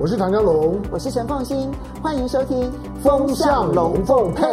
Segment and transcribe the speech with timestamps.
[0.00, 1.68] 我是唐江龙，我是陈凤新，
[2.00, 2.62] 欢迎收听
[3.02, 4.44] 《风向龙凤配》。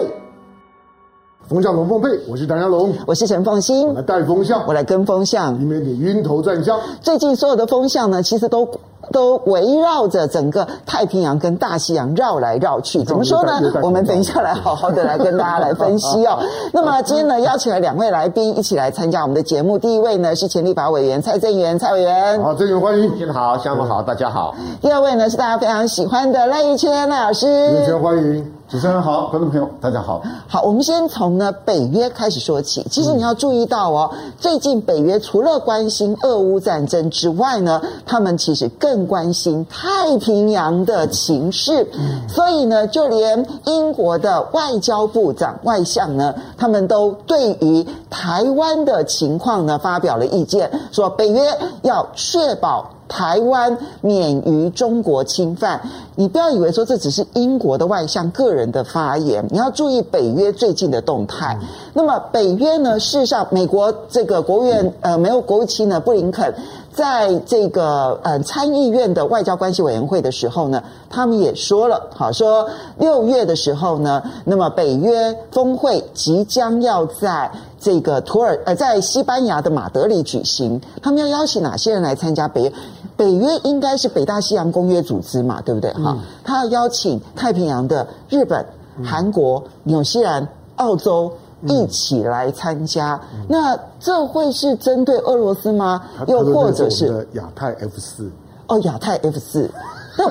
[1.47, 6.79] 风向龙凤配，我是唐家龙，我是陈凤新，我来带风向，我来跟风向，以免你晕头转向。
[6.99, 8.67] 最近所有的风向呢，其实都。
[9.15, 13.61] 都围绕着整个太平洋跟大西洋绕来绕去，怎么说呢？
[13.81, 16.37] 我们等一下来好好的来跟大家来分析哦。
[16.73, 19.79] 那么今天呢，邀请了两位来宾一起来参加我们的节目。
[19.79, 22.43] 第一位呢是前立法委员蔡正元，蔡委员。
[22.43, 23.15] 好，正元欢迎。
[23.15, 24.53] 您好，下午好，大家好。
[24.81, 27.47] 第二位呢是大家非常喜欢的赖玉谦赖老师。
[27.47, 28.54] 玉谦欢迎。
[28.67, 30.23] 主持人好，观众朋友大家好。
[30.47, 32.83] 好，我们先从呢北约开始说起。
[32.89, 41.87] 其实你要注意到哦，最近北约除了关心俄乌战争之外呢，他们其实更关心太平洋的情势。
[42.27, 52.89] 所以呢，就连英国的外交部长外相呢，他们都对于台湾的情况呢发表了意见，说北约要确保。
[53.07, 55.81] 台湾免于中国侵犯，
[56.15, 61.57] 你不要以为说这只是英国的外相个人的发言，你要注意北约最近的动态。
[61.93, 66.53] 那么北约呢，事实上，美国这个国务院呃，没有国务卿呢，布林肯。
[66.95, 82.73] 在这个呃参议院的外交关系委员会的时候呢，他们也说了，好说六月的时候呢，那么北约峰会即将要在这个土耳呃在西班牙的马德里举行，他们要邀请哪些人来参加北约？
[83.17, 85.91] 北约应该是北大西洋公约组织嘛，对不对？
[85.95, 88.65] 哈、嗯，他要邀请太平洋的日本、
[89.03, 91.29] 韩国、纽西兰、澳洲。
[91.67, 96.01] 一起来参加，嗯、那这会是针对俄罗斯吗？
[96.27, 98.29] 又或者是亚太 F 四？
[98.67, 99.69] 哦，亚太 F 四，
[100.17, 100.27] 但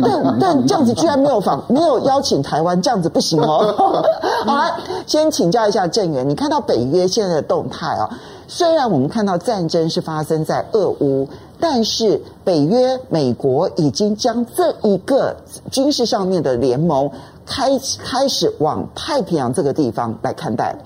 [0.00, 3.74] 但 但这样子居然没有访，没有邀请台湾，这样子不行哦。
[4.46, 4.72] 好来，
[5.06, 8.16] 先请教一下郑源，你看到北约现在的动态啊、哦？
[8.48, 11.28] 虽然我们看到战争是发生在俄乌，
[11.60, 15.36] 但是北约美国已经将这一个
[15.70, 17.10] 军事上面的联盟。
[17.46, 20.76] 开开始往太平洋这个地方来看待，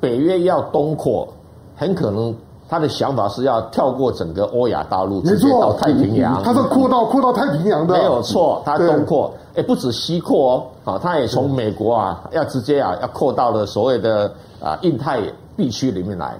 [0.00, 1.28] 北约要东扩，
[1.76, 2.34] 很可能
[2.68, 6.42] 他的想法是要跳过整个欧亚大陆，直接到太平洋。
[6.42, 8.62] 他是扩到扩到太平洋的，没有错。
[8.64, 15.20] 他东扩，哎，不止西扩哦，啊，他也从美国啊，要直接啊，要扩到了所谓的啊印太
[15.56, 16.36] 地区里面来。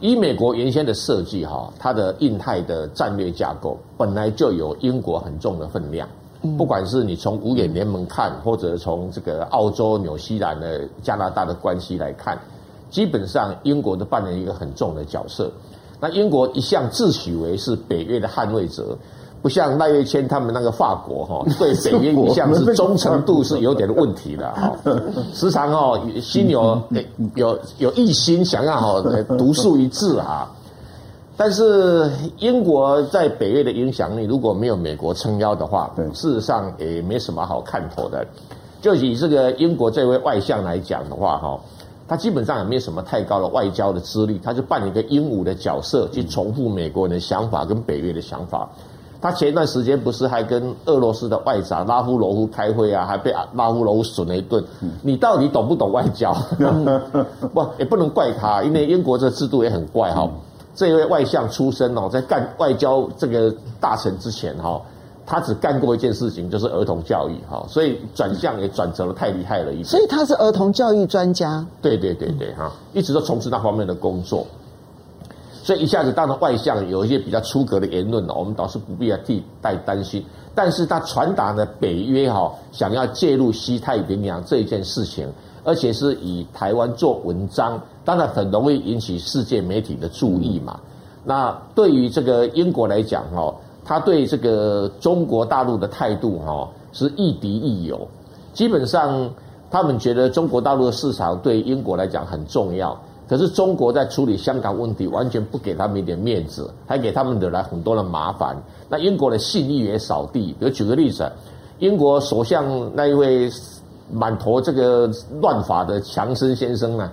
[0.00, 6.08] 以美国原先的设计哈，它的印太的战略架构本来就有英国很重的分量。
[6.56, 12.38] 不管是你从五眼联盟看，或者从这个澳洲、纽西兰的、加拿大的关系来看，
[12.90, 15.50] 基本上英国都扮演一个很重的角色。
[16.00, 18.96] 那英国一向自诩为是北约的捍卫者，
[19.42, 24.72] 不像赖月谦他们那个法国哈， 对北约一向是忠诚度是有点问题的哈，
[25.34, 26.80] 时常哦心有
[27.34, 29.02] 有有一心想要哈
[29.36, 30.48] 独树一帜哈。
[31.38, 32.10] 但是
[32.40, 38.26] 英国在北约的影响力，如果没有美国撑腰的话，事实上也没什么好看头的。
[38.82, 41.60] 就以这个英国这位外相来讲的话，哈，
[42.08, 48.68] 他基本上也没有什么太高的外交的资历，他就扮演一个鹦鹉的角色，去重复美国人的想法跟北约的想法。
[49.20, 54.64] 他前一段时间不是还跟俄罗斯的外长拉夫罗夫开会啊，还被拉夫罗夫损了一顿。
[55.02, 56.32] 你到底懂不懂外交？
[57.54, 60.28] 不，也不能怪他，因为英国这个制度也很怪哈。
[60.78, 64.80] 这一位外相出身哦，在干外交这个大臣之前哈，
[65.26, 69.84] 他只干过一件事情，就是儿童教育哈，所以转向也转折得太厉害了一点。
[69.84, 71.66] 所以他是儿童教育专家。
[71.82, 74.46] 对对对对哈，一直都从事那方面的工作。
[75.64, 80.24] 所以一下子当了外相，有一些比较出格的言论呢，我们倒是不必要替代担心。
[80.54, 85.28] 但是他传达呢北约哈想要介入西太平洋这一件事情，
[85.68, 87.78] 而且是以台湾做文章。
[88.06, 90.80] 当然很容易引起世界媒体的注意嘛。
[91.24, 98.08] 那对于这个英国来讲哈，他对这个中国大陆的态度哈是亦敌亦友。
[98.54, 99.30] 基本上
[99.70, 102.98] 他们觉得中国大陆的市场对英国来讲很重要，
[103.28, 108.56] 可是中国在处理香港问题完全不给他们一点面子，还给他们惹来很多的麻烦。
[108.88, 110.56] 那英国的信誉也扫地。
[110.58, 111.30] 比如举个例子，
[111.78, 113.50] 英国首相那一位
[114.10, 115.10] 满头这个
[115.40, 117.10] 乱法的强生先生呢？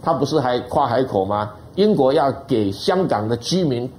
[0.00, 1.50] 他不是还夸海口吗？
[1.74, 3.90] 英国要给香港的居民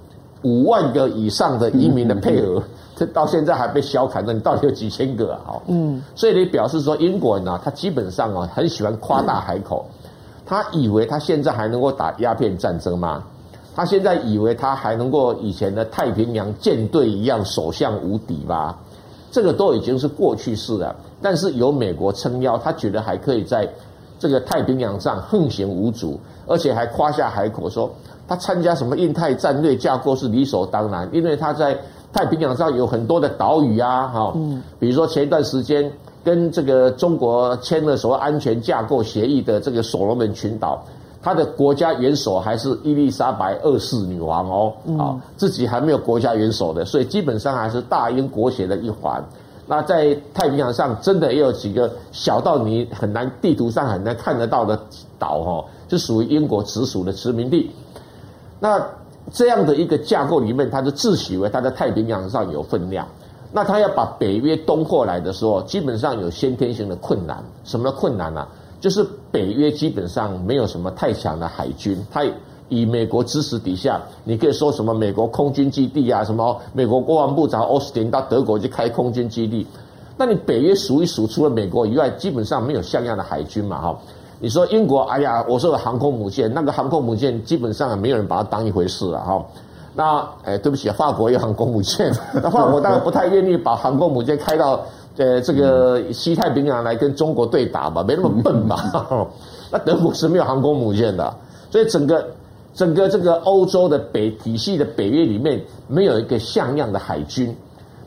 [0.44, 2.62] 五万个以上的移民的配额，
[2.96, 5.60] 这到现在还被小砍，那你到底有几千个啊？
[5.68, 9.86] 嗯，所以你表示说英国人呢，他基本上啊很喜欢夸大海口，
[10.46, 13.24] 他以为他现在还能够打鸦片战争吗？
[13.76, 18.78] 他现在以为他还能够以前的太平洋舰队一样所向无敌吧？
[19.32, 20.96] 这个都已经是过去式了。
[21.22, 23.68] 但是有美国撑腰，他觉得还可以在。
[24.22, 27.90] 这个太平洋上横行无阻，而且还夸下海口说
[28.28, 31.74] 他参加什么印太战略架构是理所当然，因为他在
[32.12, 35.90] 太平洋上有很多的岛屿啊，哈，嗯，比如说前一段时间
[36.22, 40.84] 跟这个中国签了所谓安全架构协议的这个所罗门群岛，
[41.22, 49.24] 他的国家元首还是伊丽莎白二世女王哦，啊，自己还没有国家元首的，所以基本上还是大英国协的一环。
[49.70, 54.76] 那在太平洋上真的也有几个小到你很难地图上很难看得到的
[55.20, 57.70] 岛哦，是属于英国直属的殖民地。
[58.60, 58.84] 那
[59.32, 63.08] 这样的一个架构里面，他就自诩为他在太平洋上有分量。
[63.52, 67.44] 那他要把北约东过来的时候，基本上有先天性的困难。
[67.64, 68.50] 什么困难呢、啊？
[68.82, 72.24] 就是北约基本上没有什么太强的海军，他
[72.70, 79.68] 以美国支持底下，你可以说什么美国空军基地啊，什么美国国防部长奥斯汀到德国去开空军基地。
[80.18, 83.98] 那你北约数一数，除了美国以外，基本上没有像样的海军嘛，哈。
[84.42, 89.46] 你说英国，哎呀，我说的航空母舰，那个航空母舰基本上没有人把它当一回事了哈。
[89.94, 92.10] 那哎，对不起，法国有航空母舰，
[92.42, 94.80] 那法国当然不太愿意把航空母舰开到
[95.18, 99.28] 呃这个西太平洋来跟中国对打吧，没那么笨吧。
[99.72, 101.34] 那德国是没有航空母舰的，
[101.70, 102.26] 所以整个
[102.74, 107.56] 整个这个欧洲的北体系的北约里面没有一个像样的海军，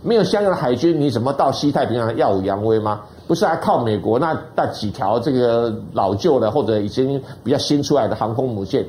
[0.02, 3.02] 没有像样的海军，你怎么到西太平洋耀武扬威吗？
[3.26, 8.84] 不是还靠美国那那几条这个老旧的或者已经比较新出来的航空母舰，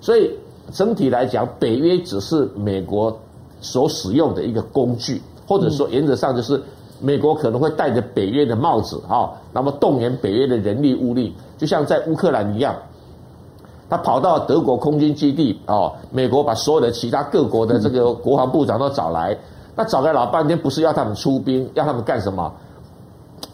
[0.00, 0.30] 所以
[0.72, 3.16] 整体来讲，北约只是美国
[3.60, 6.60] 所使用的一个工具，或者说原则上就是
[7.00, 12.74] 美国可能会戴着北约的帽子啊，那么动员北约的人力物力，就像在乌克兰一样，
[13.88, 19.36] 他跑到德国空军基地啊，美国把所有的其他各国的这个国防部长都找来，
[19.76, 22.52] 那找来老半天不是要他们出兵，要他们干什么？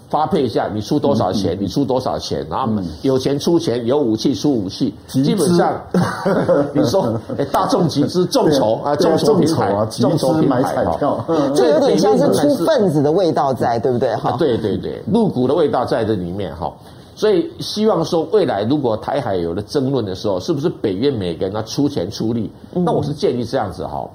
[0.08, 1.56] 发配一下，你出多少钱？
[1.60, 2.44] 你出多少钱？
[2.50, 4.92] 然后有钱出钱，有武器出武器。
[5.06, 5.80] 基本上，
[6.74, 11.24] 你说，哎，大众集资众筹啊，众筹平台，众筹买彩票，
[11.54, 14.12] 这有点像是出分子的味道在，对不对？
[14.16, 16.72] 哈，对对对，入股的味道在这里面哈。
[17.20, 22.50] 所以希望说，未来如果台海有了争论的时候，是不是北约每个人要出钱出力？
[22.72, 24.08] 那我是建议这样子哈。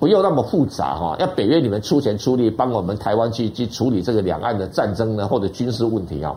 [0.00, 6.34] 不用那么复杂哈，要北约你们出钱出力帮我们台湾去去处理这个两岸的战争呢，或者军事问题啊，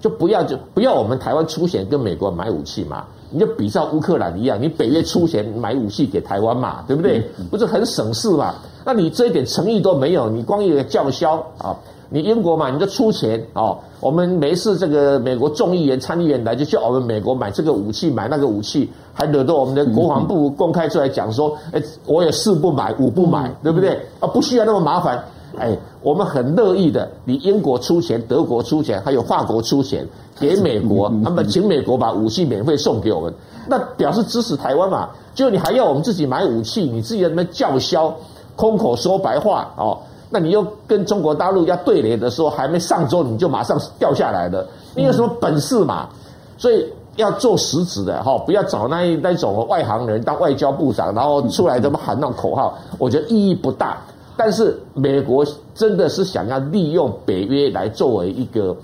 [0.00, 7.20] 就不要就不要我们台湾出钱跟美国买武器嘛，你就比照乌克兰一样，你北约出钱买武器给台湾嘛，对不对？
[7.50, 8.54] 不是很省事嘛？
[8.84, 11.74] 那你这一点诚意都没有，你光一个叫嚣啊！
[12.14, 13.76] 你英国嘛，你就出钱哦。
[13.98, 23.98] 我们没一次这个美国众议员、参议员来，就叫我们美国买这个武器、买那个武器，还惹得我们的国防部公开出来讲说：“哎，我也四不买，五不买，对不对？
[24.20, 25.24] 啊，不需要那么麻烦。
[25.58, 30.06] 哎，我们很乐意的，你英国出钱，德国出钱，还有法国出钱
[30.38, 33.34] 给美国， 那么请美国把武器免费送给我们，
[33.66, 35.08] 那表示支持台湾嘛？
[35.34, 38.14] 就你还要我们自己买武器，你自己在那边叫嚣，
[38.54, 39.98] 空口说白话哦。”
[40.34, 44.66] 那你又跟中国大陆要对垒的时候，还没上周你就马上掉下来了，
[44.96, 46.08] 你有什么本事嘛？
[46.58, 46.84] 所以
[47.14, 53.96] 要做实质的哈，不要找那那种外行人当外交部长，然后出来这么喊那种口号，我觉得意义不大。
[54.36, 58.76] 但是美国真的是想要利用北约来作为一个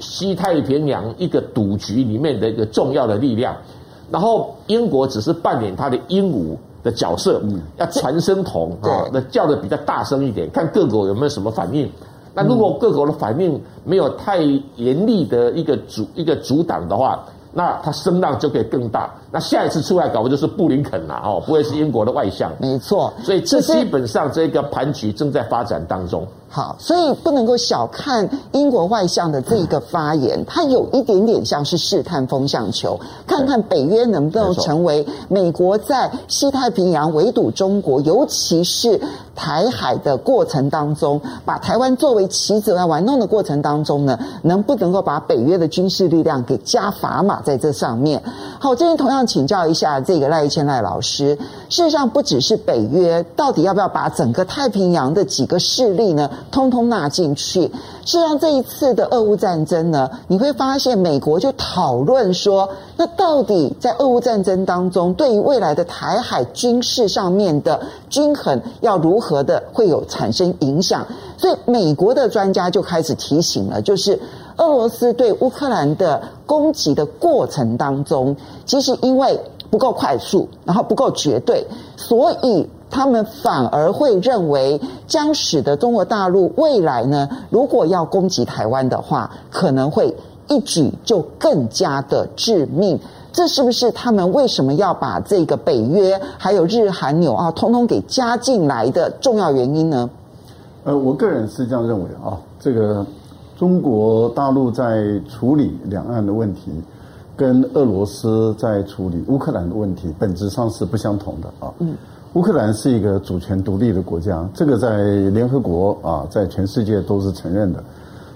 [0.00, 3.56] 西太平洋一个赌局里面的一个重要的力量，
[4.10, 6.58] 然后英国只是扮演他的鹦鹉。
[6.84, 11.90] 的角色，嗯，要传声筒啊，那叫的比较大声一点，看各国有没有什么反应。
[12.34, 14.38] 那如果各国的反应没有太
[14.76, 19.08] 严厉的一个阻一个阻挡的话，那他声浪就可以更大。
[19.30, 22.52] 那下一次出来搞不就是布林肯了哦，不会是英国的外相。
[22.58, 26.26] 没错，所以这基本上这个盘局正在发展当中。
[26.48, 39.00] 好，所以不能够小看英国外相的这一个发言，它有一点点像是试探风向球，看看北约能不能成为美国在西太平洋围堵中国，尤其是
[39.34, 48.22] 台海的过程当中，把台湾作为棋子来玩弄的过程当中呢，能不能够把北约的军事力量给加砝码在这上面？
[48.58, 51.36] 好，我这边同样请教一下这个赖一谦赖老师，
[51.68, 56.30] 事实上不只是北约，到底要不要把整个太平洋的几个势力呢？
[56.50, 57.70] 通通纳进去。
[58.04, 71.06] 事实上，这一次的俄乌战争呢，你会发现美国就讨论说，那到底在俄乌战争当中，对于未来的台海军事上面的均衡，要如何的会有产生影响？
[71.36, 74.18] 所以，美国的专家就开始提醒了，就是
[74.56, 79.40] 俄罗斯对乌克兰的攻击的过程当中，其实因为
[79.70, 81.66] 不够快速，然后不够绝对，
[81.96, 82.68] 所以。
[82.90, 90.14] 他们反而会认为，将使得中国大陆未来呢，如果要攻击台湾的话，可能会
[90.46, 93.00] 一举就更加的致命。
[93.34, 100.08] 这是不是他们为什么要把这个北约还有日韩纽澳通通给加进来的重要原因呢？
[100.84, 103.04] 呃，我个人是这样认为啊，这个
[103.56, 106.70] 中国大陆在处理两岸的问题，
[107.36, 111.74] 跟俄罗斯在处理乌克兰的问题，本质上是不相同的啊。
[111.80, 111.96] 嗯，
[112.34, 117.82] 乌克兰是一个主权独立的国家，这个在联合国啊，在全世界都是承认的。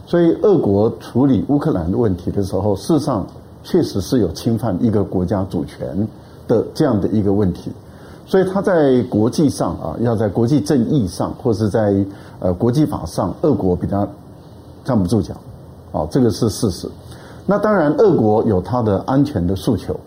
[0.07, 3.25] 所以，俄国处理乌克兰的问题的时候，事实上
[3.62, 6.07] 确实是有侵犯一个国家主权
[6.47, 7.71] 的这样的一个问题。
[8.27, 11.95] 所以，他在国际上啊，要在国际正义上，或是在
[12.41, 14.07] 呃国际法上，俄国比他
[14.85, 15.35] 站不住脚，
[15.93, 16.87] 啊，这个是事实。
[17.47, 19.99] 那当然，俄国有他的安全的诉求，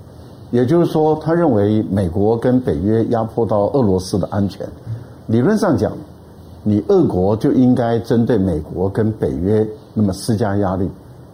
[0.51, 4.67] 也就是说，他认为美国跟北约压迫到俄罗斯的安全。
[5.25, 5.91] 理论上讲，
[6.61, 10.87] 你俄国就应该针对美国跟北约那么施加压力，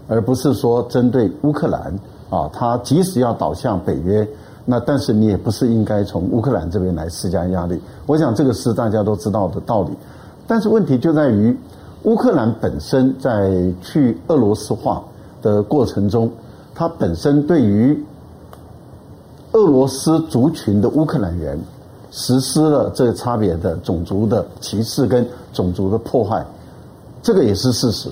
[0.08, 1.94] 而不是说针对乌克兰
[2.30, 4.28] 啊，他即使要倒向北约，
[4.66, 7.80] 那但是你也不是应该从乌克兰这边来施加压力。
[8.06, 9.92] 我想这个是大家都知道的道理，
[10.48, 11.58] 但是问题就在于
[12.04, 15.04] 乌克兰本身在去俄罗斯化。
[15.40, 16.30] 的过程中，
[16.74, 18.04] 它本身对于
[19.52, 21.58] 俄罗斯族群的乌克兰人
[22.10, 26.44] 实施了这个差别的种族的歧视跟种族的破坏，
[27.22, 28.10] 这个也是事实。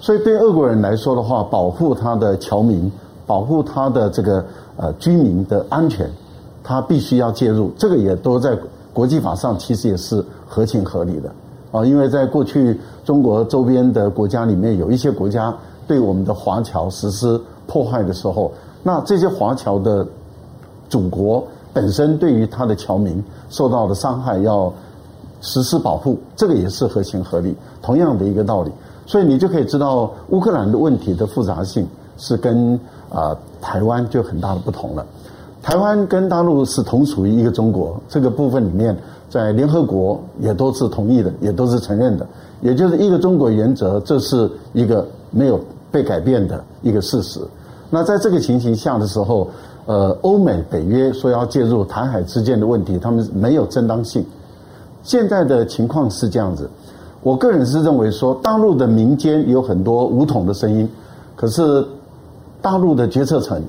[0.00, 2.90] 所以对俄国人来说的话，保护他的侨民，
[3.26, 4.44] 保护他的这个
[4.76, 6.10] 呃居民的安全，
[6.62, 7.70] 他必须要介入。
[7.76, 8.56] 这个也都在
[8.92, 11.30] 国际法上其实也是合情合理的
[11.72, 15.54] 啊，因为在过去中国周边的国家里面，有一些国家。
[15.88, 18.52] 对我们的华侨实施破坏的时候，
[18.82, 20.06] 那这些华侨的
[20.90, 24.70] 祖国本身对于他的侨民受到的伤害要
[25.40, 28.70] 实施保护，这个也是合情合理，同样的一个道理。
[29.08, 31.84] 所以你就可以知道乌克兰的问题的复杂性
[32.16, 32.78] 是跟
[33.10, 35.04] 啊、台湾就很大的不同了。
[35.60, 38.96] 台湾跟大陆是同属于一个中国，这个部分里面
[39.28, 42.24] 在联合国也都是同意的，也都是承认的，
[42.60, 45.58] 也就是一个中国原则，这是一个没有。
[45.90, 47.40] 被改变的一个事实。
[47.88, 49.48] 那在这个情形下的时候，
[49.86, 54.22] 呃，欧美、北约说要介入台海之间的问题，他们没有正当性。
[55.02, 56.68] 现在的情况是这样子，
[57.22, 60.88] 我个人是认为说，大陆的民间有很多武统的声音，
[61.36, 61.86] 可是
[62.62, 63.62] 大陆的决策层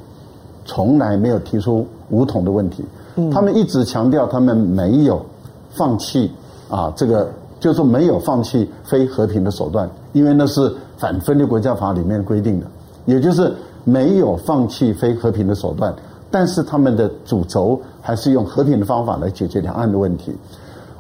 [0.66, 2.84] 从来没有提出武统的问题。
[3.32, 5.26] 他们一直强调他们没有
[5.72, 6.32] 放弃
[6.70, 7.30] 啊，这个
[7.60, 10.74] 就是说没有放弃非和平的手段，因为那是。
[11.00, 12.66] 反分裂国家法里面规定的，
[13.06, 13.50] 也就是
[13.86, 15.96] 没有放弃非和平的手段，
[16.30, 20.36] 但是他们的主轴还是用和平的方法来解决两岸的问题。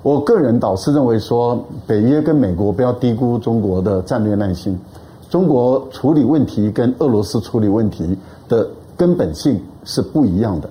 [0.01, 4.79] 我个人倒是认为说，北约跟美国不要低估中国的战略耐心。
[5.29, 10.69] 中国处理问题跟俄罗斯处理问题的根本性是不一样的，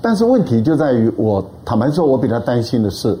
[0.00, 3.16] 但是问题就在于，我坦白说，我比较担心的是，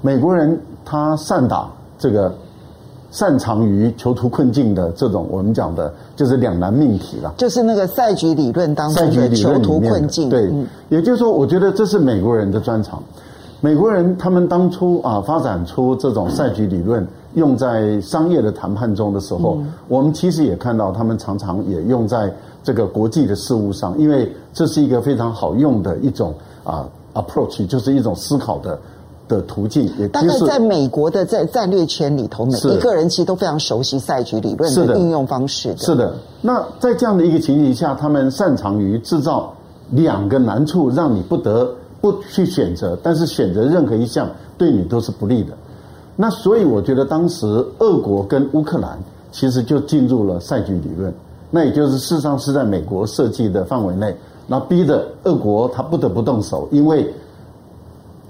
[0.00, 2.32] 美国人他善打这个。
[3.10, 7.32] 擅长于囚徒困境的这种，我们讲的就是两难命题了。
[7.38, 10.28] 就是那个赛局理论当中的囚徒困境。
[10.28, 10.52] 对，
[10.90, 13.02] 也就是说，我觉得这是美国人的专长。
[13.60, 26.34] 美国人他们当初啊发展出这种赛局理论，用在商业的谈判中的时候，我们其实也看到他们常常也用在这个国际的事务上，因为这是一个非常好用的一种
[26.64, 28.78] 啊 approach，就是一种思考的。
[29.28, 35.76] 的途径，也大概在美国的在战略圈里头，每一个人其实都非常熟悉赛局理论的应用方式的。
[35.76, 39.52] 是的，那在这样的一个情形下，他们擅长于制造
[39.90, 41.70] 两个难处，让你不得
[42.12, 45.52] 不去选择，但是选择任何一项对你都是不利的。
[46.16, 47.46] 那所以我觉得，当时
[47.78, 48.98] 俄国跟乌克兰
[49.30, 51.12] 其实就进入了赛局理论，
[51.50, 57.12] 那也就是事实上是在美国设计的范围内，那逼得俄国他不得不动手，因为。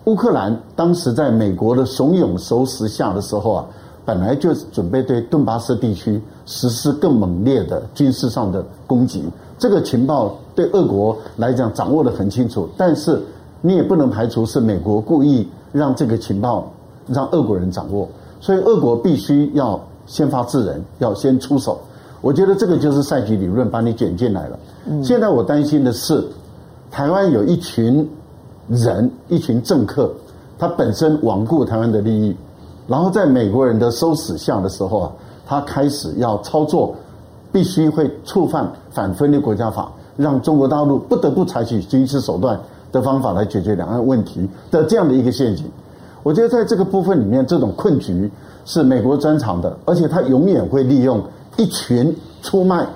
[0.04, 3.66] 乌克兰当时在美国的怂恿收拾下的时候啊，
[4.06, 9.23] 本来就准备对顿巴斯地区实施更猛烈的军事上的攻击。
[9.58, 13.20] 这个情报对俄国来讲掌握得很清楚，但是
[13.61, 16.71] 你也不能排除是美国故意让这个情报
[17.07, 18.09] 让俄国人掌握，
[18.41, 21.81] 所以俄国必须要先发制人，要先出手。
[22.21, 24.59] 我觉得这个就是赛局理论把你卷进来了。
[25.03, 26.25] 现在我担心的是，
[26.91, 28.09] 台湾有一群。
[28.71, 30.12] 人一群政客，
[30.59, 32.37] 他本身罔顾台湾的利益，
[32.87, 35.12] 然后在美国人的收死下的时候啊，
[35.47, 36.95] 他开始要操作，
[37.50, 42.61] 必须会触犯反分裂国家法，让中国大陆不得不采取军事手段
[42.92, 45.64] 的方法来解决两岸问题的这样的一个陷阱。
[46.23, 48.30] 我觉得在这个部分里面，这种困局
[48.64, 51.23] 是美国专长的，而且他永远会利用
[51.57, 52.87] 一群出卖，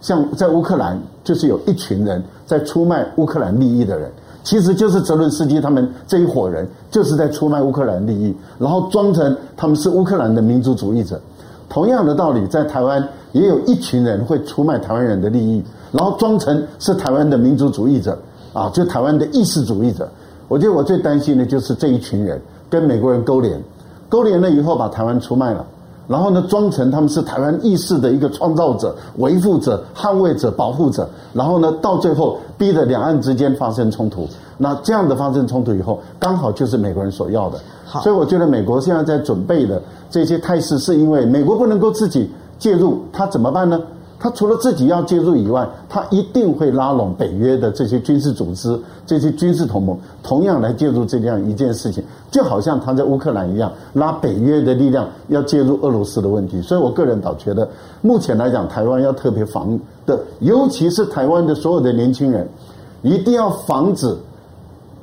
[0.00, 1.00] 像在乌克兰。
[1.22, 4.10] 就是有一群人在出卖乌克兰利益的人，
[4.42, 11.20] 其实就是泽伦斯基他们这一伙人，就是在出卖乌克兰利益，然后装成他们是乌克兰的民族主义者。
[11.68, 18.18] 同样的道理，在台湾也有一群人会出卖台湾人的利益，然后装成是台湾的民族主义者，
[18.52, 20.08] 啊，就台湾的意识主义者。
[20.48, 23.62] 我觉得我最担心的就是这一群人跟美国人勾连，
[24.08, 25.64] 勾连了以后把台湾出卖了。
[26.08, 31.08] 然后呢，装成他们是台湾意识的一个创造者、维护者、捍卫者、保护者。
[31.32, 34.26] 然后呢，到最后逼得两岸之间发生冲突。
[34.58, 37.60] 那这样的发生冲突以后，刚好就是美国人所要的。
[38.02, 39.80] 所以我觉得美国现在在准备的
[40.10, 42.28] 这些态势，是因为美国不能够自己
[42.58, 43.80] 介入，他怎么办呢？
[44.22, 56.60] 他除了自己要介入以外，他一定会拉拢北约的这些军事组织、这些军事同盟，同样来介入这样一件事情，就好像他在乌克兰一样，拉北约的力量要介入俄罗斯的问题。
[56.60, 57.66] 所以我个人倒觉得，
[58.02, 62.46] 目前来讲，台湾要特别防的，尤其是台湾的所有的年轻人，
[63.00, 64.14] 一定要防止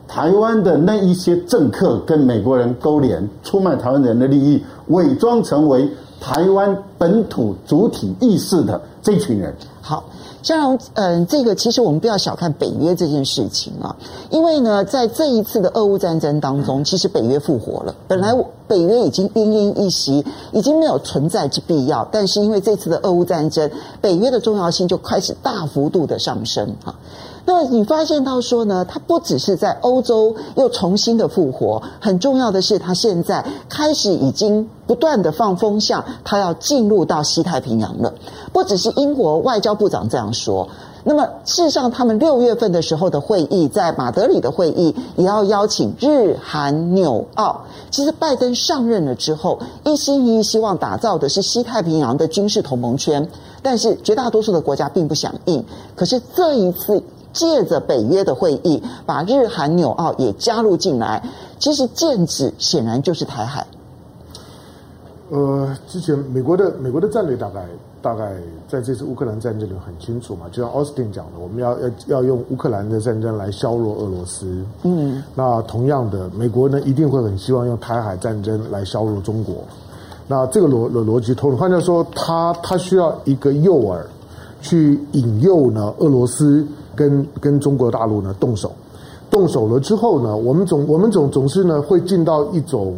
[0.08, 5.90] 台湾的那一些政客跟美国人勾连，出卖台湾人的利益，伪装成为。
[6.20, 10.04] 台湾本土主体意识的这群人，好，
[10.42, 13.96] 江龙，嗯，这个其实我们不要小看北约这件事情啊，
[14.30, 17.96] 因为呢，在这一次的俄乌战争当中，其实北约复活了。
[18.08, 18.34] 本来
[18.68, 23.70] 北约已经奄奄一息，已经没有存在之必要，但是因为这次的俄乌战争，
[24.02, 26.96] 北约的重要性就开始大幅度的上升啊。
[27.50, 38.14] 那你发现到说呢，它不只是在欧洲又重新的复活，很重要的是，它现在开始已经不断的放风向，它要进入到西太平洋了。
[38.52, 40.68] 不只是英国外交部长这样说，
[41.06, 47.62] 那么事实上，他们六月份的时候的会议，在马德里的会议也要邀请日韩纽澳。
[47.90, 53.26] 其实拜登上任了之后，一心一意希望打造的是西太平洋的军事同盟圈，
[53.62, 55.64] 但是绝大多数的国家并不响应。
[55.96, 57.02] 可是这一次。
[57.34, 61.24] 借着北约的会议，把日韩纽澳也加入进来，
[61.60, 63.66] 其实剑指显然就是台海。
[65.30, 67.66] 呃，之前美国的美国的战略大概
[68.02, 68.32] 大概
[68.66, 74.64] 在这次乌克兰战争里很清楚嘛，就像奥斯汀讲的，我们要要要用乌克兰的战争来削弱俄罗斯。
[74.84, 79.56] 嗯，那同样的，美国呢一定会很希望用台海战争来削弱中国。
[80.30, 84.00] 那这个逻逻逻辑通，换句话说，他他需要一个诱饵，
[84.62, 86.66] 去引诱呢俄罗斯。
[86.98, 88.74] 跟跟中国大陆呢动手，
[89.30, 92.96] 动手了之后呢，我们总我们总总是呢会进到一种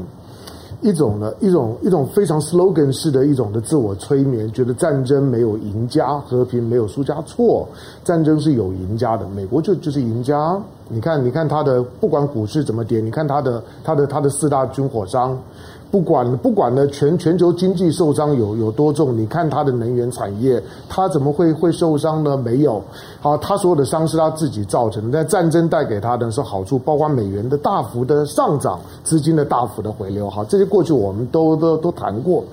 [0.82, 7.68] 一种呢一种一种非常 slogan 式的一种的自我催眠，觉得战争没有赢家，和平没有输家，错，
[8.04, 10.58] 战争是有赢家的，美国就就是赢家。
[10.88, 15.38] 你看，你看他的不管股市怎么跌，你看他的他的他的四大军火商。
[15.92, 19.18] 不管不管呢，全全球经济受伤有有多重？
[19.18, 22.38] 你看它的能源产业，它怎么会会受伤呢？
[22.38, 22.82] 没有，
[23.22, 25.24] 好，它所有的伤是他自己造成的。
[25.24, 30.30] 但战争带给他的是好处，包括美元的大幅的上涨，资金的大幅的回流。
[30.30, 32.44] 好，这些过去我们都都都谈过。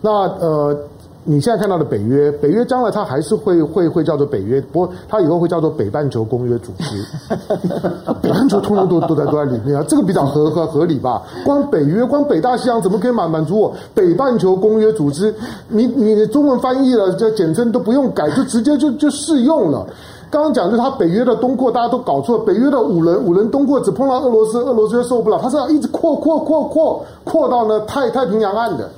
[0.00, 0.76] 那呃。
[1.22, 7.36] 你现在看到的北约，北约将来它还是会会会叫做北约，不过它以后会叫做北半球公约组织。
[8.22, 11.22] 北半球通通都都在都在里面啊，这个比较合合合理吧？
[11.44, 13.72] 光北约，光北大西洋怎么可以满满足我？
[13.94, 15.34] 北半球公约组织，
[15.68, 19.86] 你你中文翻译了，这简称都不用改，就直接就就适用了。
[20.30, 28.88] 刚刚讲的它北约的东扩，大家都搞错，北约的五轮五轮东扩只碰到俄罗斯，俄罗斯就受不了，它是要一直扩扩扩扩扩到呢太太平洋岸的。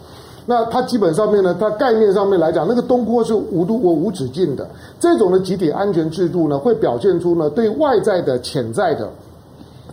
[0.45, 4.69] 那它基本上面呢，它概念上面来讲，那个东扩是无度无无止境的。
[4.99, 9.09] 这种的集体安全制度呢，会表现出呢对外在的潜在的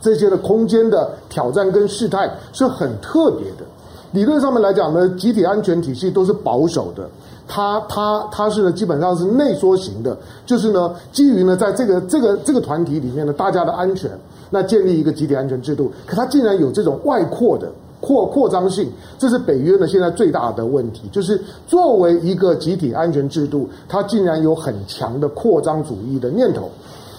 [0.01, 3.65] 这些的空间的挑战跟事态是很特别的。
[4.12, 7.07] 理论上面来讲呢，集体安全体系都是保守的，
[7.47, 14.09] 它它它是呢基本上是内缩型的，就是呢基于呢在这个这个这个团体里面呢大家的安全，
[14.49, 17.71] 那建立一个集体安全制度，可它竟然有这种外扩的。
[18.01, 26.69] 扩扩张性，这是北约呢现在最大的问题，就是作为一个集体安全制度，它竟然有很强的扩张主义的念头。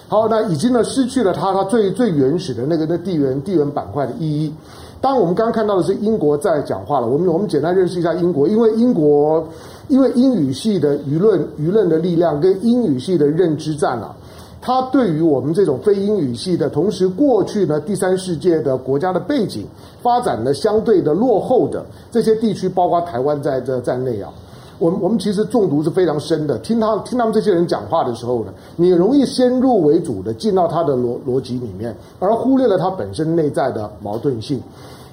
[0.09, 4.53] 好，那已经呢失去了它它最最原始的那个那地缘地缘板块的意义。
[5.01, 7.07] 当然，我们刚刚看到的是英国在讲话了。
[7.07, 9.47] 我们我们简单认识一下英国，因为英国
[9.89, 14.15] 因为英语系的舆论舆论的力量跟英语系的认知战啊。
[14.63, 19.67] 它对于我们这种非英语系的，同时过去呢第三世界的国家的背景
[20.03, 24.31] 发展的相对的落后的这些地区，包括台湾在这在内啊，
[24.79, 26.59] 我们我们其实中毒是非常深的。
[26.59, 34.61] 听他听他们这些人讲话的时候呢，你容易先入为主的进到他的逻逻辑里面，而忽略了他本身内在的矛盾性。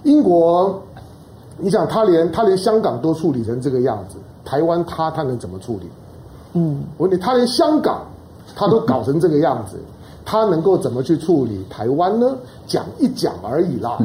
[0.03, 0.77] 英国，
[1.57, 5.89] 你想他连他连香港都处理成这个样子，台湾他他能怎么处理？
[6.51, 8.05] 嗯，我问你，他连香港。
[8.55, 9.77] 他都搞成这个样子。
[10.29, 12.35] 他能够怎么去处理台湾呢？
[12.67, 13.97] 讲一讲而已啦。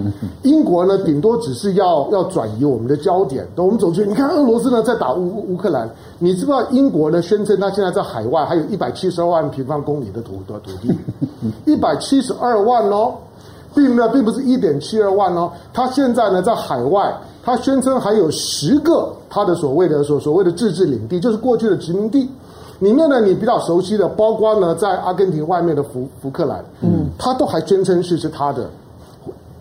[0.45, 3.45] 英国呢，顶多只是要要转移我们的焦点。
[3.57, 10.97] 等我们走去，你看俄罗斯呢在打乌乌克兰，你知不知道英国呢宣称他现在在海外还有一百七十二万平方公里的土的土地，
[11.65, 13.15] 一百七十二万哦，
[13.75, 15.51] 并呢，并不是一点七二万哦。
[15.73, 22.31] 他现在呢在海外，他宣称还有十个他的所谓的所所谓的自治领地，就是过去的殖民地。
[22.83, 28.69] 里面呢，你比较熟悉的，包括呢，在阿根廷外面的福福克兰，嗯，他都还宣称是是他的。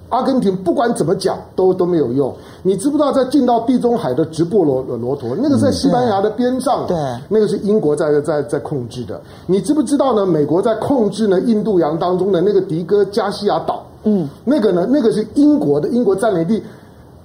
[0.10, 2.34] 阿根廷不管怎么讲都都没有用。
[2.64, 6.98] 你知不知道，在进到地中海的直布罗罗陀，那个在西班牙的边上，对，
[7.30, 9.22] 那个是英国在在在控制的。
[9.46, 10.26] 你知不知道呢？
[10.26, 16.62] 美国在控制呢印度洋当中的那个迪戈加西亚岛，嗯，那个呢，那个是英国的，英国占领地。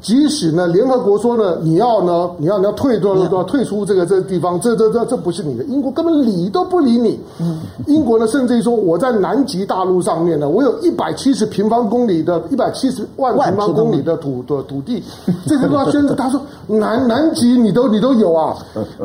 [0.00, 7.18] 即使呢，联合国说呢，你要呢，你要你要退多少多少，退出这个这个地方，这这这这不是你的，英国根本理都不理你。
[7.86, 15.02] 英国呢，甚至于说，我在南极大陆上面呢，我有一百七十平方公里的，一百七十万平方公里的土的土地，
[15.46, 18.56] 这个他宣称，他说南南极你都你都有啊，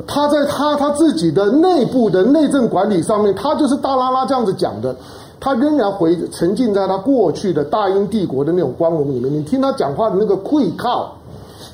[0.06, 4.96] 他在他他自己的内部的内政管理上面，他就是大拉拉这样子讲的。
[5.42, 9.34] 他仍然回沉浸在他过去的大英帝国的那种光荣里面。
[9.34, 11.14] 你听他讲话的那个愧靠，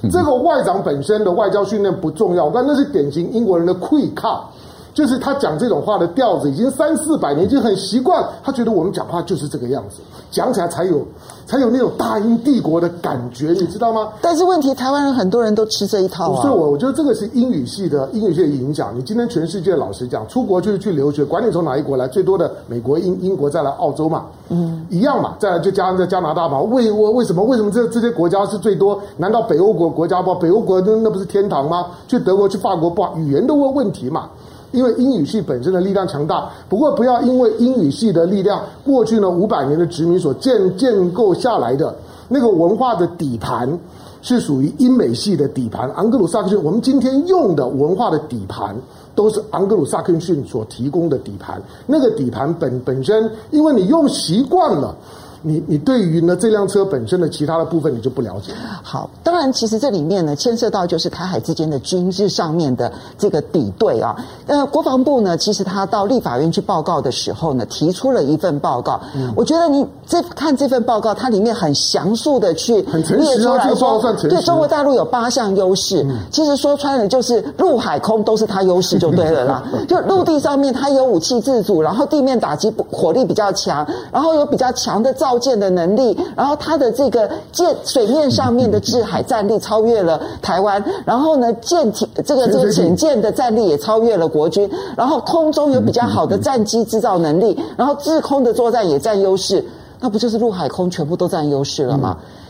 [0.09, 4.49] 这个外长本身的外交训练不重要，但那是典型英国人的愧靠。
[4.97, 8.27] 就是他讲这种话的调子已经三四百年，已经很习惯。
[8.43, 9.97] 他觉得我们讲话就是这个样子，
[10.31, 11.05] 讲起来才有
[11.45, 14.09] 才有那种大英帝国的感觉，你知道吗？
[14.23, 16.41] 但是问题，台湾人很多人都吃这一套啊。
[16.41, 18.91] 所以我我觉得这个是英语系的英语系的影响。
[18.97, 26.59] 你今天全世界老实讲，出国就是去留学，管你从哪一国来，最多的美国、英英国再来澳洲嘛，嗯，一样嘛，再来就加上在加拿大嘛。
[26.59, 28.99] 为我为什么为什么这这些国家是最多？
[29.17, 30.33] 难道北欧国国家不？
[30.33, 31.85] 北欧国那那不是天堂吗？
[32.07, 33.05] 去德国去法国不？
[33.15, 34.27] 语言都问问题嘛。
[34.71, 41.95] 因为英语系本身的力量强大，不过不要因为英语系的力量，过去呢五百年的殖民所建建构下来的
[42.27, 43.79] 那个文化的底盘，
[44.21, 45.89] 是属于英美系的底盘。
[45.91, 48.75] 昂格鲁撒克逊，我们今天用的文化的底盘，
[49.15, 51.61] 都是昂格鲁撒克逊所提供的底盘。
[51.85, 54.95] 那个底盘本本身，因为你用习惯了。
[55.41, 58.51] 你你对于呢这辆车本身的其他的部分你就不了解。
[58.83, 64.15] 好，当然其实这里面呢牵涉到就是台海之间的军事上面的这个比对啊。
[64.47, 68.99] 呃，国防部呢其实他到立法院去报告的时候呢，提出了一份报告。
[69.15, 76.03] 嗯，我觉得你这看这份报告，它里面很详述的去列出来说，对中国大陆有八项优势。
[76.03, 79.63] 嗯，其实说穿了就是陆海空都是它优势就对了啦。
[79.87, 99.61] 就陆地上面它有武器自主，然后地面打击火力比较强，然后有比较强的造舰的能力，然后它的这个舰水面上面的制海战力超越了台湾，然后呢舰艇这个这个潜舰的战力也超越了国军，然后空中有比较好的战机制造能力，然后制空的作战也占优势，
[99.99, 102.15] 那不就是陆海空全部都占优势了吗？
[102.15, 102.46] 那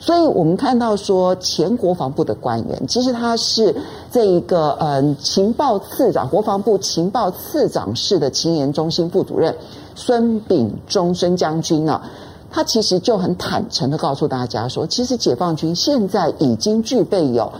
[0.00, 3.74] 所以我们看到说前国防部的官员，其实他是
[4.12, 9.54] 这一个嗯情报次长，国防部情报次长室的情研中心副主任。
[9.96, 12.00] 孙秉忠孙将军呢，
[12.52, 17.52] 他其实就很坦诚的告诉大家说，其实解放军现在已经具备有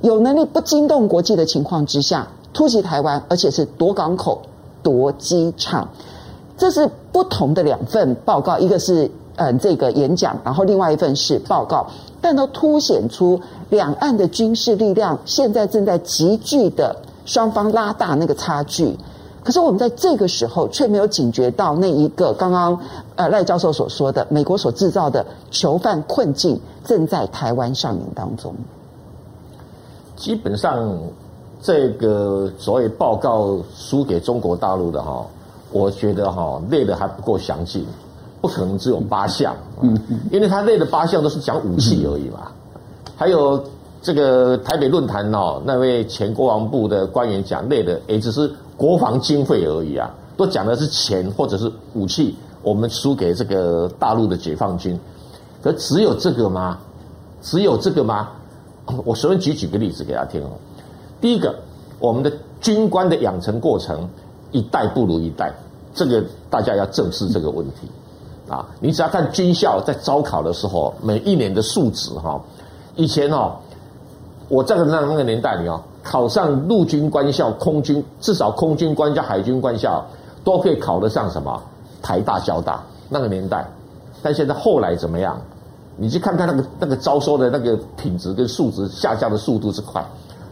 [0.00, 4.42] 有能力不惊动国际的情况之下突袭台湾，而且是夺港口、
[4.84, 5.88] 夺机场，
[6.56, 11.86] 这是不同的两份报告，一个是嗯这个演讲，然后另外一份是报告，
[12.20, 18.96] 但都凸显出两岸的军事力量现在正在急剧的双方拉大那个差距。
[19.42, 22.80] 可是我们在这个时候却没有警觉到那一个刚刚
[23.14, 28.54] 呃赖教授所说的美国所制造的囚犯困境正在台湾上演当中。
[30.16, 30.98] 基本上，
[31.60, 35.26] 这个所谓报告输给中国大陆的哈，
[35.70, 37.84] 我觉得哈列的还不够详尽，
[38.44, 39.98] 不可能只有八项，嗯，
[40.30, 42.48] 因为他列的八项都是讲武器而已嘛。
[43.16, 43.64] 还有
[44.02, 48.52] 这个台北论坛哦，那位前国防部的官员讲列的也只是。
[48.76, 54.98] 国防经费而已啊，都讲的是钱或者是武器，我们输给这个大陆的解放军，
[55.62, 56.76] 可只有这个吗？
[57.40, 58.30] 只有这个吗？
[59.06, 60.50] 我随便举几个例子给大家听哦。
[61.20, 61.54] 第一个，
[62.00, 64.08] 我们的军官的养成过程
[64.50, 65.54] 一代不如一代，
[65.94, 67.88] 这个大家要正视这个问题
[68.48, 68.66] 啊。
[68.80, 72.40] 你只要看军校在招考的时候，每一年的数值哈，
[72.96, 73.56] 以前哦，
[74.48, 75.80] 我在那那个年代里哦。
[76.02, 80.04] 考上陆军官校、空军，至少空军官校、海军官校
[80.44, 81.58] 都可以考得上什么
[82.02, 83.66] 台大、交大那个年代。
[84.22, 85.40] 但现在后来怎么样？
[85.96, 90.04] 你去看看那个那个招收的那个品质跟素质下降的速度之快，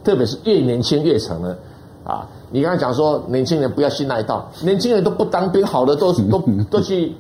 [0.02, 1.54] 特别是越年轻越成呢，
[2.02, 7.14] 啊，你刚才讲说年轻人不要信那一套，年轻人都不当兵，好的都都都去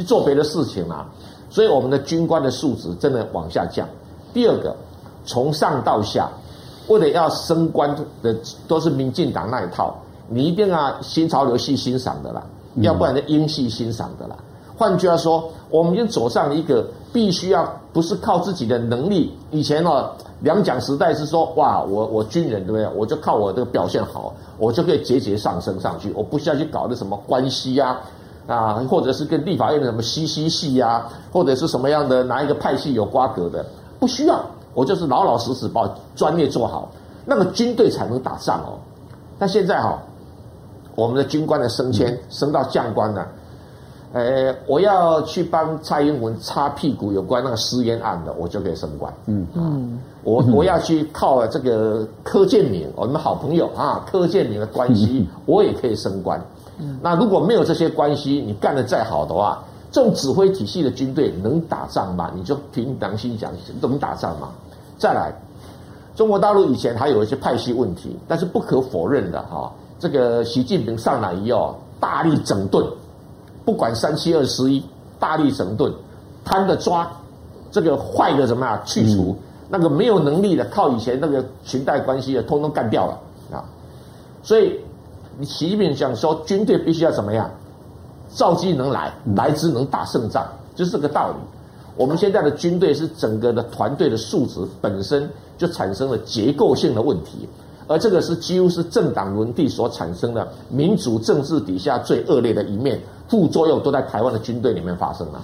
[0.00, 1.06] 去做别的事情啊，
[1.50, 3.86] 所以我们的军官的素质真的往下降。
[4.32, 4.74] 第二个，
[5.26, 6.30] 从上到下，
[6.88, 8.34] 为了要升官的
[8.66, 9.94] 都是民进党那一套，
[10.26, 12.42] 你一定要新潮流系欣赏的啦，
[12.76, 14.36] 要不然就英系欣赏的啦。
[14.78, 19.30] 换句话说，我们已经走上了一个必须要不是靠自己的能力。
[19.50, 20.10] 以前哦，
[20.40, 22.88] 两蒋时代是说，哇，我我军人对不对？
[22.96, 28.00] 我就靠我这个表现好，我就可以节节上升上去，我不需要去搞那什么关系呀，
[28.50, 33.64] 啊，或者是跟立法院的什么西西系呀，或者是什么样的哪一个派系有瓜葛的，
[34.00, 36.90] 不需要，我就是老老实实把专业做好，
[37.24, 38.74] 那个军队才能打仗哦。
[39.38, 39.96] 但现在哈，
[40.96, 43.24] 我们的军官的升迁升到将官呢？
[44.12, 49.14] 呃，我要去帮蔡英文擦屁股，有关那个私烟案的，我就可以升官。
[49.26, 56.44] 嗯嗯，我我要去靠这个柯建铭，我们好朋友啊，柯建铭的关系，我也可以升官。
[56.80, 59.62] 嗯，那如果没有这些关系，你干得再好的话，
[59.92, 62.30] 这种指挥体系的军队能打仗吗？
[62.34, 64.48] 你就凭良心讲，能打仗吗？
[64.98, 65.32] 再来，
[66.16, 72.84] 中国大陆以前还有一些派系问题，但是不可否认的哈，这个习近平上来以后，大力整顿。
[73.64, 74.82] 不管三七二十一，
[75.18, 75.92] 大力整顿，
[76.44, 77.10] 贪的抓，
[77.70, 79.36] 这个坏的怎么样去除？
[79.68, 83.62] 那个没有能力的，靠以前那个裙带关系的，通通干掉了啊！
[84.42, 84.80] 所以，
[85.40, 87.50] 你习近平讲说，军队必须要怎么样？
[88.34, 91.36] 召集能来，来之能打胜仗，就是这个道理。
[91.96, 95.26] 我们现在的军队是整个的团队的素质本身
[95.56, 97.48] 就产生了结构性的问题。
[97.88, 105.40] 而这个是几乎是政党轮替所产生的民主政治底下最恶劣的一面，副作用都在台湾的军队里面发生了。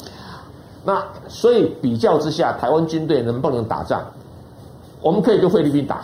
[0.85, 4.03] 那所以比较之下，台湾军队能不能打仗？
[5.01, 6.03] 我们可以跟菲律宾打，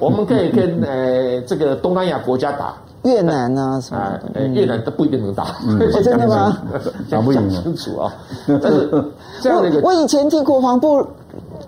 [0.00, 4.00] 我们可以跟呃这个东南亚国家打，越南啊什么？
[4.00, 4.18] 啊，
[4.52, 6.58] 越南都不一定能打，嗯、 真的吗？
[7.08, 8.12] 讲不清楚啊。
[8.46, 9.04] 但是
[9.40, 11.06] 这样的一个，我以前听国防部。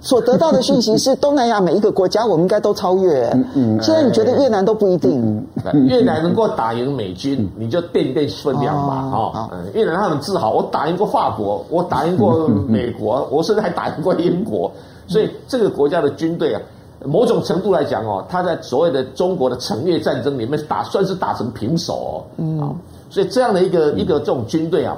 [0.02, 3.28] 所得到的讯息是，东南亚每一个国家我们应该都超越。
[3.34, 3.82] 嗯嗯。
[3.82, 5.46] 现在你觉得越南都不一定。
[5.86, 9.10] 越南能够打赢美军，你就掂掂分量吧。
[9.12, 9.50] 哦。
[9.74, 14.72] 越南他很自豪，我打赢过法国，我打赢过美国，我甚至还打赢过英国。
[15.06, 16.62] 所以这个国家的军队啊，
[17.04, 22.12] 某种程度来讲哦，他在所谓的中国的城越战争里面打，算是打成平手哦。
[22.36, 22.76] 嗯。
[23.08, 24.96] 所以这样的一个一个这种军队啊，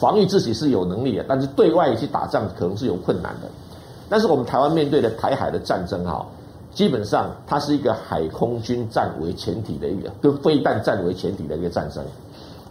[0.00, 3.48] 防御自己是有能力的，但是对外去打仗可能是有困难的。
[4.08, 6.26] 但是我们台湾面对的台海的战争哈，
[6.72, 12.02] 基本上它是一个海空军战为前提的一个，跟飞弹战为前提的一个战争，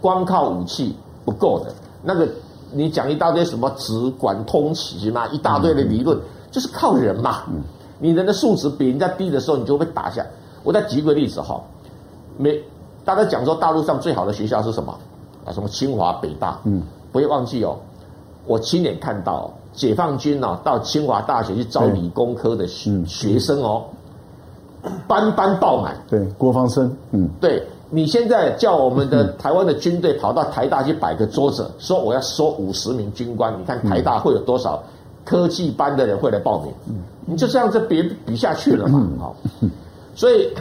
[0.00, 1.72] 光靠武器不够的。
[2.02, 2.28] 那个
[2.70, 6.18] 你讲一大堆什么直管通奇嘛，一大堆的理论，
[6.50, 7.44] 就是靠人嘛。
[8.04, 10.22] 你人的素质比人家低的时候，你就会被打下。
[10.62, 11.58] 我再举个例子哈，
[12.36, 12.62] 每
[13.02, 14.94] 大家讲说大陆上最好的学校是什么
[15.42, 15.48] 啊？
[15.50, 16.60] 什么清华、北大？
[16.64, 17.78] 嗯，不要忘记哦，
[18.46, 19.50] 我亲眼看到。
[19.72, 23.82] 解放军呢，到清华大学去招理工科的学学生哦，
[25.08, 25.96] 班班爆满。
[26.08, 26.94] 对，国防生。
[27.10, 34.80] 嗯，对，你现在叫我们的台湾的军队跑到台大去摆个桌子，说我要收五十名军官，你看台大会有多少
[35.24, 36.72] 科技班的人会来报名？
[36.88, 39.08] 嗯，你就这样子比比下去了嘛。
[39.18, 39.36] 好，
[40.14, 40.52] 所以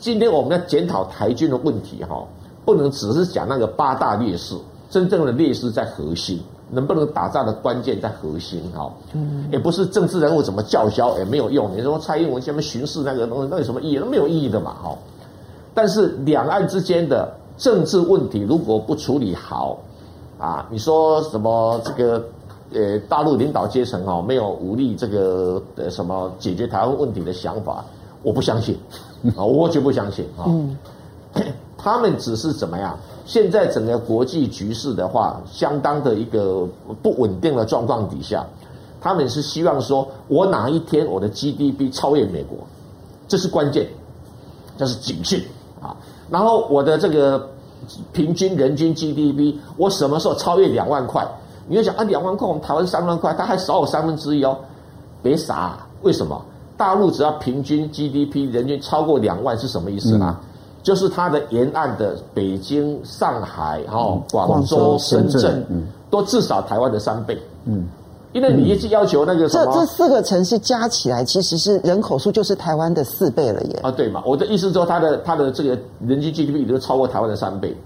[0.00, 2.24] 今天我们要检讨台军的问题哈，
[2.64, 4.54] 不能只是讲那个八大劣势，
[4.90, 6.40] 真正的劣势在核心。
[6.70, 8.92] 能不能打仗的关键在核心哈，
[9.50, 11.74] 也不是政治人物怎么叫嚣也没有用。
[11.74, 13.96] 你说蔡英文下面巡视那个东西，那有什么意义？
[13.98, 14.94] 那没有意义的嘛哈。
[15.72, 19.78] 但是两岸之间的政治问题如果不处理好，
[20.38, 22.22] 啊，你说什么这个
[22.72, 27.84] 呃大陆领导阶层哦没有武力这个呃什么解决台湾问题的想法，
[28.22, 28.78] 我不相信
[29.36, 30.44] 啊，我绝不相信啊。
[31.80, 32.98] 他们只是怎么样？
[33.24, 36.66] 现在整个国际局势的话，相当的一个
[37.02, 38.44] 不稳定的状况底下，
[39.00, 42.58] 他们是希望说，我哪一天我的 GDP 超越美国，
[43.28, 43.86] 这是关键，
[44.76, 45.40] 这是警讯
[45.80, 45.94] 啊。
[46.28, 47.48] 然后我的这个
[48.12, 51.24] 平均人均 GDP，我什么时候超越两万块？
[51.68, 54.56] 你要想啊，两万块，我们台湾三万块，它还少我三分之一哦。
[55.22, 56.40] 别傻，为什么？
[56.76, 60.36] 大陆只要平均 GDP 人均超过两万是什么意思呢？
[60.40, 60.44] 嗯
[60.80, 65.66] 就是它的沿岸的北京、上海、哈、广州、深圳，
[66.08, 67.36] 都至少台湾的三倍。
[67.66, 67.86] 嗯，
[68.32, 73.80] 因为你一直要求那个什么，这这四个城市加起来，其实是人口数就是台湾的四倍了耶。
[73.82, 74.22] 啊，对嘛？
[74.24, 75.70] 我的意思说，它的它的这个
[76.06, 77.76] 人均 GDP 都超过台湾的三倍。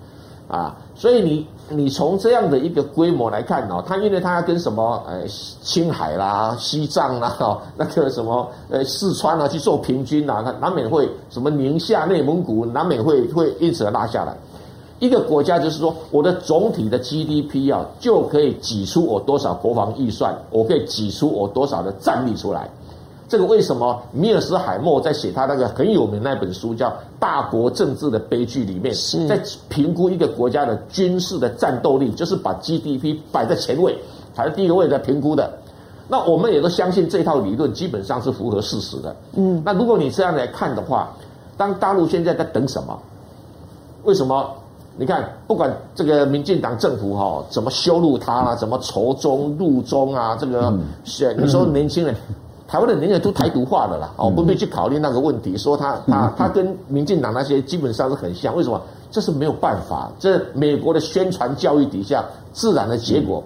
[0.47, 5.27] 啊，所以你你从这样的一个规模来看哦，它因为它要跟什么呃
[5.63, 14.37] 青海啦、西藏啦、哦、 那个什么呃四川啊去做平均啊，它难免会什么宁夏、内蒙古难免会会因此而拉下来。
[14.99, 22.71] 一个国家就是说，我的总体的 GDP 啊，就可以挤出我多少国防预算，我可以挤出我多少的战力出来。
[23.33, 28.95] 这个为什么米尔斯海默在写他那个很有名那本书叫《大国政治的悲剧》里面，
[29.27, 33.97] 在评估一个国家的军事的战斗力，就是把 GDP 摆在前位，
[34.35, 35.51] 排在第一个位置来评估的。
[36.09, 39.17] 那我们也都相信这套理论基本上是符合事实的。
[39.33, 41.11] 嗯，那如果你这样来看的话，
[41.57, 43.01] 当大陆现在在等什么？
[44.05, 44.47] 为什么？
[44.99, 50.71] 你看，不管这个民进党政府哈怎么羞辱他啦，怎么仇中入中啊，这个
[51.03, 52.15] 选你说年轻人。
[52.73, 55.59] 台湾的年轻人都台独化了啦，哦，不必去考虑那个问题。
[55.59, 58.81] 说他他他跟民进党那些基本上是很像，为什么？
[59.11, 63.45] 这是没有办法，这美国的宣传教育底下自然的结果。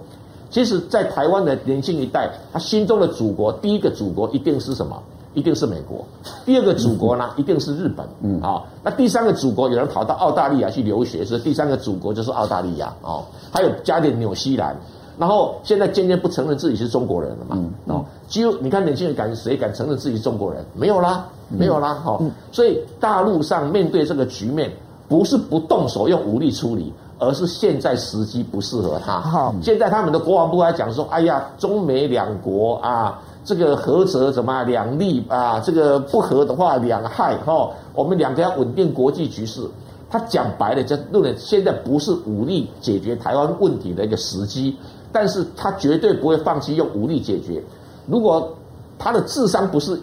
[0.49, 4.97] 其实，在台湾的年轻一代，他心中的祖国，第一个祖国一定是什么？
[5.33, 6.05] 一定是美国。
[6.45, 8.07] 第二个祖国呢，一定是日本。
[8.21, 14.73] 嗯，啊，那第三个祖国，有人跑到澳大利亚去留学，所以第三个祖国就是澳大利亚哦，还有加点纽西兰。
[15.17, 17.55] 然后现在渐渐不承认自己是中国人了嘛？
[17.57, 20.63] 嗯，哦，几乎你看年轻人敢谁敢承认自己是中国人？
[20.73, 22.31] 没有啦，没有啦，哈、嗯。
[22.51, 24.71] 所以大陆上面对这个局面，
[25.07, 29.19] 不是不动手用武力处理，而是现在时机不适合他。
[29.19, 34.67] 好，现在他们的国防部还讲说，哎呀，中美两国啊，这个合则怎么样？
[34.67, 37.71] 两利啊，这个不合的话两害哈。
[37.95, 39.61] 我们两个要稳定国际局势。
[40.09, 44.73] 他讲白了，就认为现在不是武力解决台湾问题的一个时机。
[45.11, 47.63] 但是他绝对不会放弃用武力解决。
[48.05, 48.53] 如果
[48.99, 49.99] 他的智商不是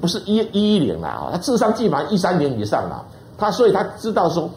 [0.00, 3.04] 不是一一一零了啊，他智商基本上一三零以上了。
[3.36, 4.48] 他所以他知道说，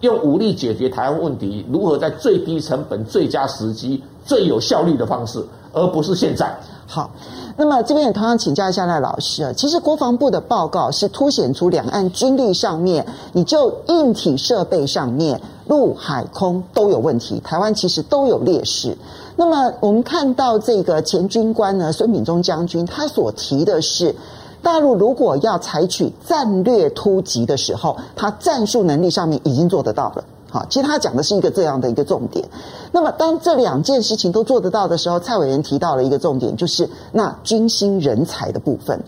[0.00, 6.54] 用武力解决台湾问题，如何在最低成本、最佳时机、最有效率的方式，而不是现在。
[6.86, 7.10] 好，
[7.56, 9.52] 那么这边也同样请教一下赖老师啊。
[9.54, 18.96] 其实国防部的报告是凸显出两岸军力上面，你就硬体设备上面，陆海空都有问题，台湾其实都有劣势。
[19.38, 24.16] 那么我们看到这个前军官呢，孙秉忠将军，他所提的是，
[24.62, 30.24] 大陆如果要采取战略突击的时候，他战术能力上面已经做得到了。
[30.48, 32.48] 好，其实他讲的是一个这样的一个重点。
[32.92, 38.98] 那么当这两件事情都做得到的时候，蔡委员提到了一个重点，就是那军心人才的部分，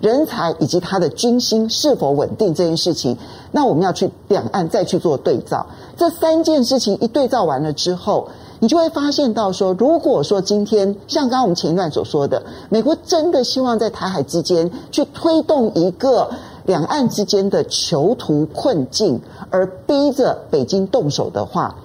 [0.00, 3.16] 人才以及他的军心是否稳定这件事情，
[3.52, 5.64] 那我们要去两岸再去做对照。
[5.96, 8.28] 这三件事情一对照完了之后。
[8.60, 16.30] 你就会发现到说，如果说今天像刚刚我们前一段所说的，美国真的希望在台海之间去推动一个
[16.66, 21.76] 两岸之间的囚徒困境，而逼着北京动手的话，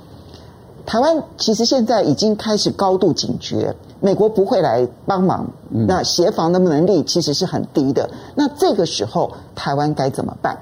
[0.85, 8.09] 台湾其实现在已经开始高度警觉，美国不会来帮忙，那协防的能力其实是很低的。
[8.35, 10.57] 那这个时候，台湾该怎么办？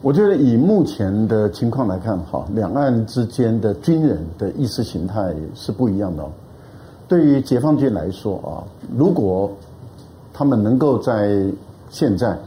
[0.00, 6.30] 我觉得以目前的情况来看，哈，两岸之间的军人的意识形态是不一样的哦。
[7.08, 8.62] 对于解放军来说啊，
[8.96, 9.50] 如果
[10.32, 11.44] 他们能够在
[11.90, 12.38] 现在，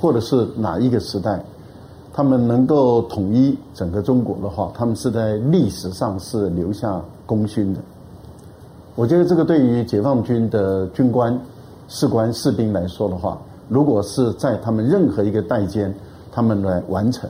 [0.00, 1.42] 或者是哪一个时代，
[2.12, 7.80] 他们能够统一整个中国的话，他们是在历史上是留下功勋的。
[8.94, 11.36] 我觉得这个对于解放军的军官、
[11.88, 13.36] 士官、士兵来说的话，
[13.68, 15.92] 如果是在他们任何一个代间。
[16.38, 17.28] 他们来完成，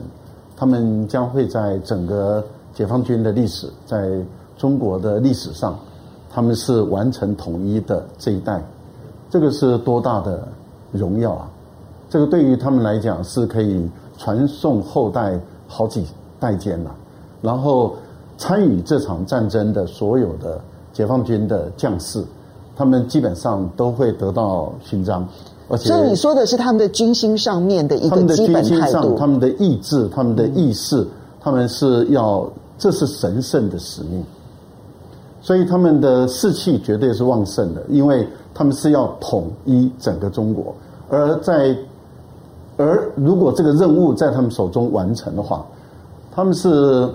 [0.55, 2.45] 他们将会在整个
[2.75, 4.07] 解放军的历史，在
[4.55, 5.79] 中国的历史上，
[6.29, 8.63] 他们是完成统一的这一代，
[9.27, 10.47] 这个是多大的
[10.91, 11.49] 荣耀啊！
[12.07, 16.05] 这个对于他们来讲是可以传颂后代好几
[16.39, 16.91] 代间了。
[17.41, 17.95] 然后
[18.37, 20.61] 参与这场战争的所有的
[20.93, 22.23] 解放军的将士，
[22.75, 25.27] 他们基本上都会得到勋章。
[25.77, 31.05] 所以你说的是他们的军心上面的一个基本态度，他们的意志、他们的意识，
[31.39, 34.23] 他们是要，这是神圣的使命，
[35.41, 40.73] 所以他们的士气绝对是旺盛的，因为他们是要统一整个中国，
[41.09, 41.77] 而在，
[42.77, 45.65] 而如果这个任务在他们手中完成的话，
[46.31, 47.09] 他们是。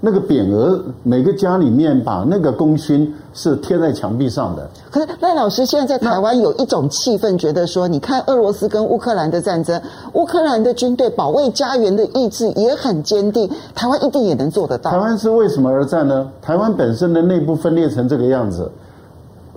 [0.00, 4.68] 那个匾额，每个家里面把那个功勋是贴在墙壁上的。
[4.90, 9.80] 可是赖老师现在在台湾有一种气氛，觉得说，你看俄罗斯跟乌克兰的战争，
[10.12, 14.92] 乌克兰的军队保卫家园的意志也很坚定，台湾一定也能做得到。
[14.92, 16.30] 台湾是为什么而战呢？
[16.40, 18.70] 台湾本身的内部分裂成这个样子。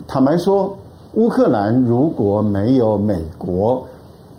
[0.07, 0.75] 坦白说，
[1.13, 3.85] 乌克兰如果没有美国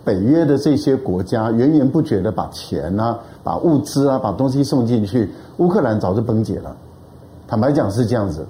[0.03, 6.75] 北约的这些国家源源不绝的把钱啊、把物资啊、把东西送进去，乌克兰早就崩解了。
[7.47, 8.45] 坦白讲是这样子，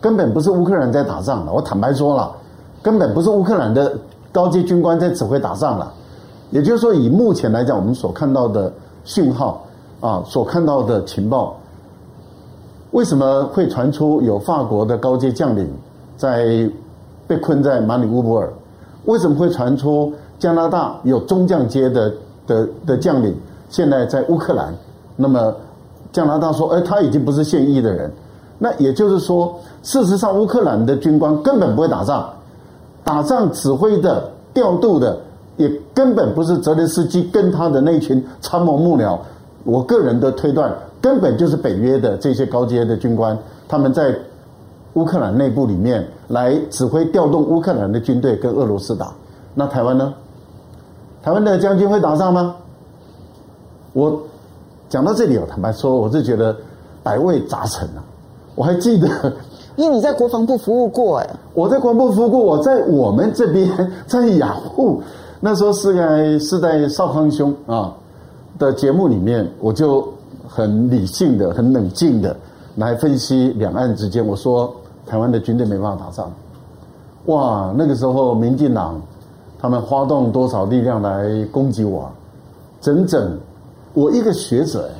[0.00, 1.52] 根本不是乌克兰在打仗了。
[1.52, 2.34] 我坦白说了，
[2.82, 3.96] 根本不是乌克兰的
[4.32, 5.92] 高阶军官在指挥打仗了。
[6.50, 8.70] 也就是说，以目前来讲，我们所看到的
[9.04, 9.64] 讯号
[10.00, 11.56] 啊，所看到的情报，
[12.90, 15.66] 为什么会传出有法国的高阶将领
[16.16, 16.70] 在
[17.26, 18.52] 被困在马里乌波尔？
[19.06, 22.12] 为什么会传出加拿大有中将阶的
[22.46, 23.34] 的的将领
[23.72, 24.72] 现在在乌克兰？
[25.16, 25.52] 那么
[26.12, 28.12] 加拿大说，哎，他已经不是现役的人。
[28.58, 32.30] 那也就是说，事实上，乌克兰的军官根本不会打仗，
[33.02, 35.18] 打仗指挥的、调度的。
[35.58, 39.18] 也根本不是泽连斯基跟他的那群参谋幕僚，
[39.64, 44.16] 我个人的推断，根本就是北约的这些高阶的军官，他们在
[44.94, 49.12] 乌克兰内部里面来指挥调动乌克兰的军队跟俄罗斯打。
[49.54, 50.14] 那台湾呢？
[51.22, 52.56] 台湾的将军会打仗吗？
[53.92, 54.20] 我
[54.88, 56.56] 讲到这里，我坦白说，我是觉得
[57.02, 58.02] 百味杂陈啊。
[58.54, 59.08] 我还记得，
[59.76, 63.68] 因为你在国防部服务过，哎，我在国防部服务过，我在我们这边
[64.06, 65.02] 在雅虎。
[65.40, 67.92] 那时候是在是在少康兄啊
[68.58, 70.06] 的节目里面，我就
[70.46, 72.36] 很理性的、很冷静的
[72.76, 74.24] 来分析两岸之间。
[74.24, 74.72] 我说
[75.04, 76.30] 台湾的军队没办法打仗，
[77.26, 77.74] 哇！
[77.76, 79.00] 那个时候民进党
[79.58, 82.08] 他们发动多少力量来攻击我？
[82.80, 83.36] 整整
[83.94, 84.90] 我一个学者，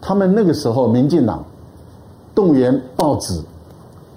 [0.00, 1.44] 他们那个时候民进党
[2.34, 3.40] 动员报纸、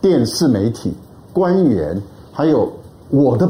[0.01, 0.93] 电视媒体、
[1.33, 2.01] 官员，
[2.31, 2.71] 还有
[3.09, 3.49] 我的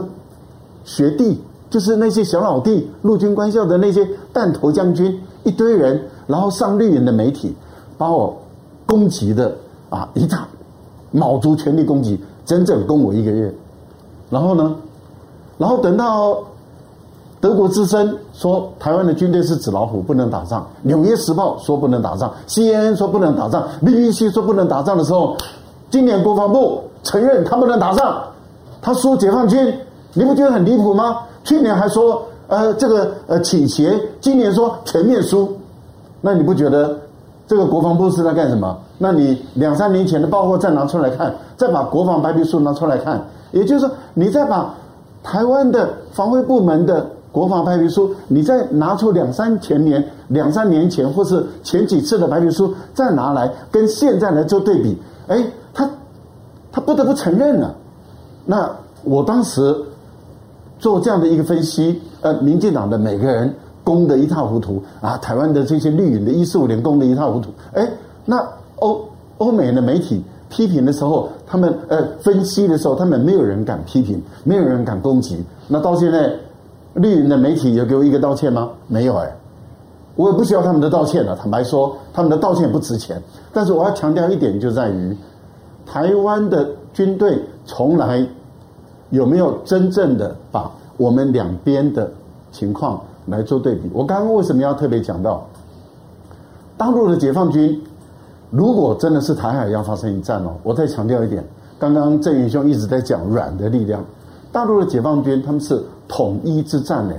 [0.83, 1.41] 学弟。
[1.67, 7.53] 就是那些小老弟，陆军官校的那些弹头将军，一堆人，然后上绿营的媒体，
[7.97, 8.37] 把我
[8.85, 9.53] 攻击的
[9.89, 10.47] 啊一仗，
[11.11, 13.53] 卯足全力攻击，整整攻我一个月。
[14.29, 14.73] 然后呢，
[15.57, 16.37] 然后等到
[17.45, 22.33] 德国之声说台湾的军队是纸老虎，不能打仗；纽约时报说不能打仗。
[22.47, 23.67] ；CNN 说不能打仗。
[23.83, 25.37] ；BBC 说不能打仗的时候，
[25.91, 28.19] 今年国防部承认他不能打仗，
[28.81, 29.71] 他说解放军，
[30.15, 31.19] 你不觉得很离谱吗？
[31.43, 35.55] 去年还说，呃，这个呃倾斜，今年说全面输，
[36.21, 36.97] 那你不觉得
[37.45, 38.75] 这个国防部是在干什么？
[38.97, 44.73] 那你两三年前的报告再拿出来看，再把国防白皮书拿出来看，也就是说，你再把
[45.21, 55.89] 台湾的防卫部门的国防白皮书，你再拿出两三前年、两三年前或是前几次的白皮书，再拿来跟现在来做对比，哎，他
[56.71, 57.75] 他不得不承认了。
[58.45, 58.71] 那
[59.03, 59.75] 我当时。
[60.77, 67.89] 做这样的一个分析，呃，民进党的每个人攻得一塌糊涂啊，台湾的这些绿营的一四五零攻得一塌糊涂，哎，
[68.25, 69.01] 那欧
[69.37, 75.41] 欧美的媒体批评的时候，他们呃分析的时候，他们没有人敢批评，没有人敢攻击。
[75.69, 76.29] 那到现在，
[76.95, 78.71] 绿营的媒体有给我一个道歉吗？
[78.87, 79.33] 没有哎，
[80.15, 81.35] 我也不需要他们的道歉了。
[81.35, 83.21] 坦白说，他们的道歉也不值钱。
[83.53, 85.15] 但是我要强调一点，就在于
[85.85, 88.27] 台湾的军队从来。
[89.11, 92.09] 有没有真正的把我们两边的
[92.51, 93.89] 情况来做对比？
[93.93, 95.45] 我刚刚为什么要特别讲到
[96.75, 97.81] 大陆的解放军？
[98.49, 101.41] 如果真的是台海要发生一战哦，我再强调一点，
[101.77, 104.03] 刚刚郑元兄一直在讲软的力量，
[104.51, 107.13] 大陆的解放军他们是统一之战呢，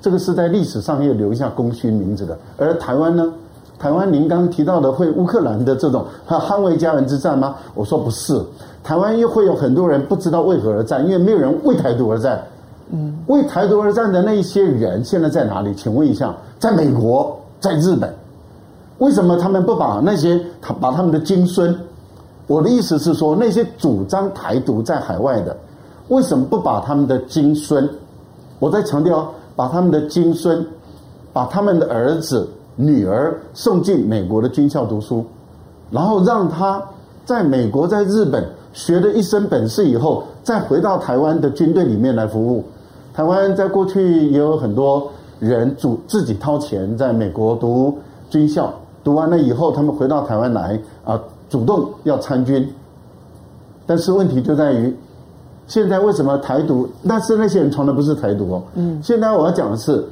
[0.00, 2.36] 这个是在历史上要留下功勋名字的。
[2.56, 3.32] 而台湾呢？
[3.76, 7.56] 台湾您刚刚提到的会乌克兰的这种捍卫家园之战吗？
[7.74, 8.40] 我说不是。
[8.84, 12.42] 台湾又会有很多人不知道为何而战，因为没有人为台独而战。
[12.90, 15.74] 嗯，为台独而战的那一些人现在在哪里？
[15.74, 18.14] 请问一下，在美国，在日本，
[18.98, 21.76] 为什么他们不把那些他把他们的金孙？
[22.46, 25.54] 我的意思是说，那些主张台独在海外的，
[26.08, 27.86] 为什么不把他们的金孙？
[28.64, 30.66] 我在强调，把他们的金孙，
[31.34, 35.22] 把他们的儿子、女儿送进美国的军校读书，
[35.90, 36.82] 然后让他
[37.26, 38.42] 在美国、在日本。
[38.72, 42.64] 学了一身本事以后，再回到台湾的军队里面来服务。
[43.12, 45.08] 台湾在过去也有很多
[45.38, 47.98] 人主自己掏钱在美国读
[48.30, 48.72] 军校，
[49.04, 52.66] 读完了以后，他们回到台湾来啊，主动要参军。
[53.86, 54.96] 但是问题就在于，
[55.66, 56.88] 现在为什么台独？
[57.08, 58.62] 但是那些人从来不是台独哦。
[58.74, 59.00] 嗯。
[59.02, 60.04] 现在我要讲的是，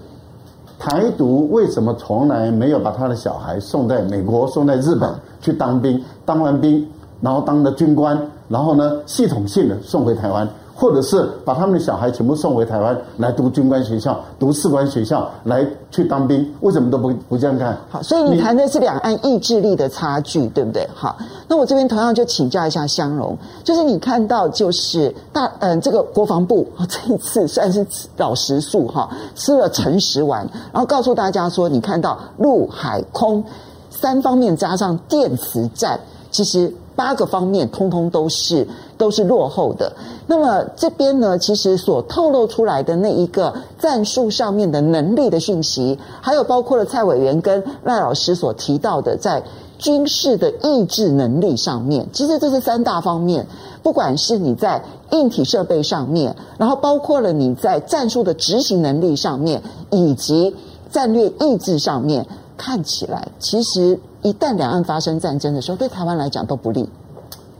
[0.78, 6.02] 台独为什么从来没有把他的小孩送在美国、送在日本去当兵？
[6.24, 6.86] 当完兵，
[7.20, 8.18] 然后当了军官。
[8.48, 17.76] 然后呢，系统性的送回台湾，或者是把他们的小孩全部送回台湾来读军官学校、读士官学校，来去当兵，为什么都不不这样干？
[17.90, 20.88] 好，所以你谈的是两岸意志力的差距，对不对？
[20.94, 21.16] 好，
[21.46, 33.44] 那我这边同样就请教一下香容，就是你看到就是大嗯、呃，这个国防部这一次算是老实数哈，吃了诚实丸，然后告诉大家说，你看到陆海空
[33.90, 36.00] 三方面加上电磁战，
[36.30, 36.72] 其实。
[36.94, 38.66] 八个方面通通都是
[38.96, 39.92] 都是落后的。
[40.26, 49.42] 那么这边呢，其实所透露出来的那一个战术上面的能力的讯息，还有包括了蔡委员跟赖老师所提到的在
[49.78, 53.46] 军事的意志能力上面，其实这是三大方面。
[53.82, 60.54] 不管是你在硬体设备上面，然后包括了你在战术的执行能力上面，以及
[60.90, 62.26] 战略意志上面，
[62.56, 63.98] 看起来其实。
[64.22, 66.88] 一旦两岸发生战争的时候，对台湾来讲都不利。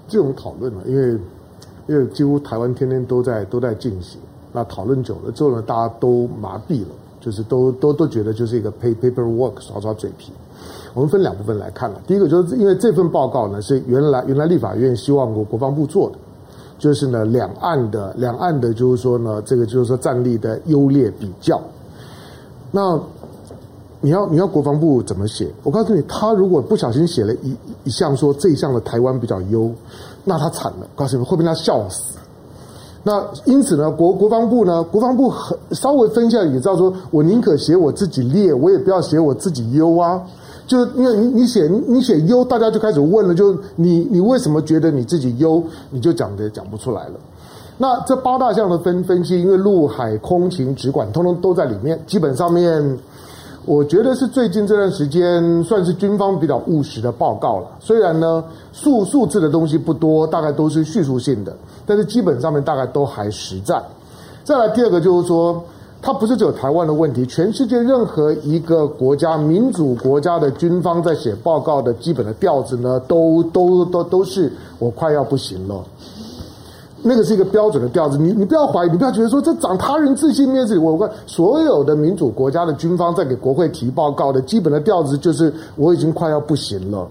[0.07, 1.19] 这种讨论呢，因为
[1.89, 4.21] 因为几乎台湾天天都在都在进行，
[4.53, 6.89] 那讨论久了之后呢，大家都麻痹了，
[7.21, 10.33] 就是都都都觉得就是一个 paper work 耍耍嘴皮。
[10.95, 16.17] 我们分两部分来看了，第一个就是因为这份报告呢是原来原来立法院希望国国防部做的，
[16.79, 21.61] 就是呢两岸的两岸的，就是说呢这个就是说战力的优劣比较，
[22.71, 23.01] 那。
[24.05, 25.49] 你要你要国防部怎么写？
[25.63, 29.71] 我告诉你，他如果不小心写了一一项说这一项的台湾比较优，
[30.25, 30.89] 那他惨了。
[30.97, 32.19] 告诉你，会被他笑死。
[33.05, 40.21] 那因此呢，国国防部呢，国防部很稍微分析下也知道说，我宁可写我自己劣，我也不要写我自己优啊。
[40.67, 45.63] 就是因为你你写你写优，大家就开始问了，就你你为什么觉得你自己优？
[45.91, 47.15] 你就讲的讲不出来了。
[47.79, 52.99] 那这八大项的分分析，因为陆海空情直管通通都在里面，基本上面。
[53.65, 57.67] 我觉得是最近这段时间算是军方比较务实的报告了。
[57.79, 58.43] 虽然呢
[58.73, 61.57] 数数字的东西不多，大概都是叙述性的，
[61.87, 63.81] 但是基本上面大概都还实在。
[64.43, 65.63] 再来第二个就是说，
[66.01, 75.85] 它不是只有台湾的问题，全世界任何一个国家民主国家的军方在写报告的基本的调子呢，都都都都是我快要不行了。
[77.05, 80.79] 那个是一个标准的调子，你你不要怀疑，你不要觉得说这长他人自信面子。
[80.79, 87.09] 我问所有的民主国家的军方在给国会提报告的基本的调子就是我已经快要不行了。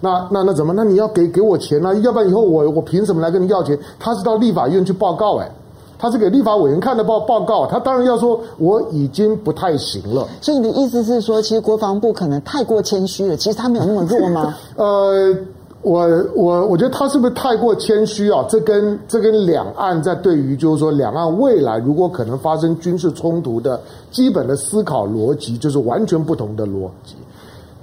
[0.00, 0.72] 那那那怎么？
[0.72, 1.90] 那你要给给我钱呢？
[1.90, 1.94] 啊？
[2.02, 3.78] 要不然以后我我凭什么来跟你要钱？
[3.98, 5.48] 他是到立法院去报告哎，
[5.96, 10.26] 他是给立法委员看的报报告，他当然要说我已经不太行了。
[10.40, 14.56] 所以你的意思是说，其实国防部可能太过谦虚了，其实他没有那么弱吗？
[14.74, 15.36] 呃。
[15.82, 18.44] 我我我觉得他是不是太过谦虚啊？
[18.50, 27.14] 这跟这跟两岸在对于就是说两岸未来如果可能发生军事冲突的基本的思考逻辑，就是完全不同的逻辑。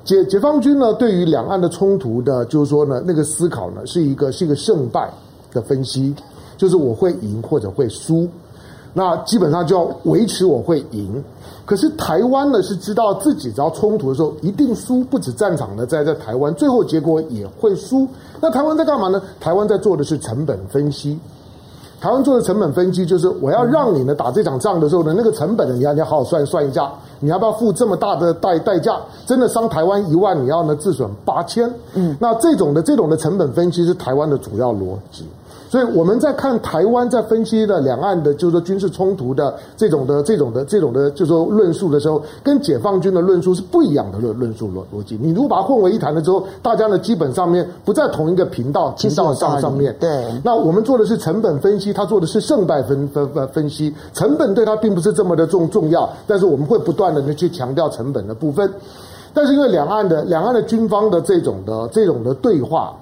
[0.03, 5.11] 解解放军呢，对于两岸的冲突的，就是说呢，那个思考呢，是一个是一个胜败
[5.51, 6.15] 的分析，
[6.55, 8.27] 就是我会赢或者会输。
[8.93, 11.23] 那基本上就要维持我会赢，
[11.65, 18.07] 可是台湾呢是知道自己只要冲突的时候一定输，不止战场呢在在台湾，最后结果也会输。
[18.41, 19.21] 那台湾在干嘛呢？
[19.39, 21.19] 台湾在做的是成本分析。
[21.99, 28.99] 台湾做的成本分析就是我要让你呢打这场仗的时候呢，那个成本呢你要你要好好算算一下，你要不要付这么大的代代价？
[29.25, 31.67] 真的伤台湾一万，你要呢自损八千。
[31.95, 35.25] 嗯，那这种的这种的成本分析是台湾的主要逻辑。
[35.69, 45.17] 所以我们在看台湾在分析的两岸的，就是说军事冲突的这种的、这种的、这种的，就是说论述的时候，跟解放军的论述是不一样的论论述逻逻辑。
[45.21, 49.95] 你如果把它混为一谈了之后，大家呢基本上面不在同一个频道频道上上面。
[49.99, 50.25] 对。
[50.43, 53.93] 那我们做的是成本分析，他做的是胜败分分分分析。
[54.13, 58.71] 成本对他并不是这么的重重要，但是我们会不断的去强调成本的部分。
[59.33, 62.95] 但是因为两岸的两岸的军方的这种的这种的对话。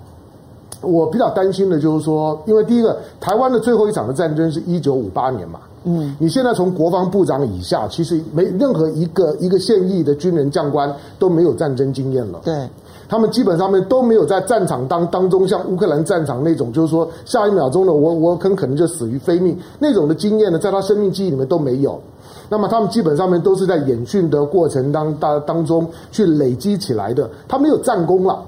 [0.86, 12.70] 我比较担心的就是说，因为第一个，台湾的最后一场的战争是一九五八年嘛，嗯，你现在从国防部长以下，其实没任何一个一个现役的军人将官都没有战争经验了，对，
[13.10, 22.00] 他们基本上面都没有在战场当当中像乌克兰战场那种，就是说下一秒钟呢，我我很可能就死于非命那种的经验呢，在他生命记忆里面都没有。
[22.48, 28.40] 那么他们基本上面都是在演训的过程当当当中去累积起来的，他没有战功了。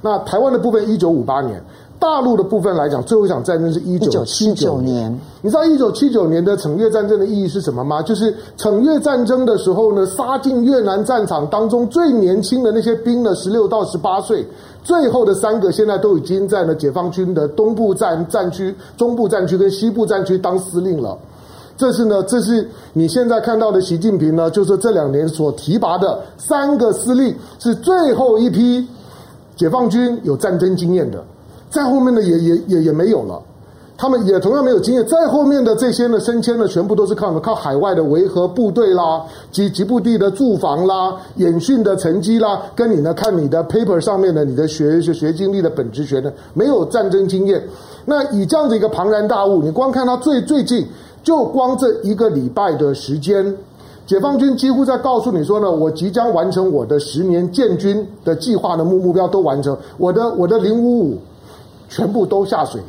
[0.00, 1.62] 那台湾的部分，一九五八年。
[2.02, 5.16] 大陆的部分来讲，最后一场战争是一九七九年。
[5.40, 8.02] 你知道一九七九年的惩越战争的意义是什么吗？
[8.02, 14.44] 就是惩越战争的时候呢，杀进越南战场当中最年轻的那些兵呢，十六到十八岁，
[14.82, 21.16] 最后的三个现在都已经在了解放军的东部战战区、中部战区跟西部战区当司令了。
[21.76, 28.84] 这是呢，这是你现在看到的习近平呢，就是这两年所提拔的三个司令，是最后一批
[29.54, 31.22] 解放军有战争经验的。
[31.72, 33.40] 再后面的也也也也没有了，
[33.96, 35.06] 他们也同样没有经验。
[35.06, 37.40] 再后面的这些呢，升迁呢，全部都是靠什么？
[37.40, 47.62] 靠海外的维和部队啦，及吉布地的驻防啦，演训的成绩啦，跟你呢看你的 paper 上面的你的学学学经历的本职学呢，没有战争经验。
[48.04, 50.86] 那以这样的一个庞然大物，你光看他最最近，
[51.22, 53.56] 就光这一个礼拜的时间。
[54.04, 61.18] 解放军几乎在告诉你说呢，我即将完成我的十年建军的计划的目目标都完成，我的我的零五五
[61.94, 62.80] 全部都下水，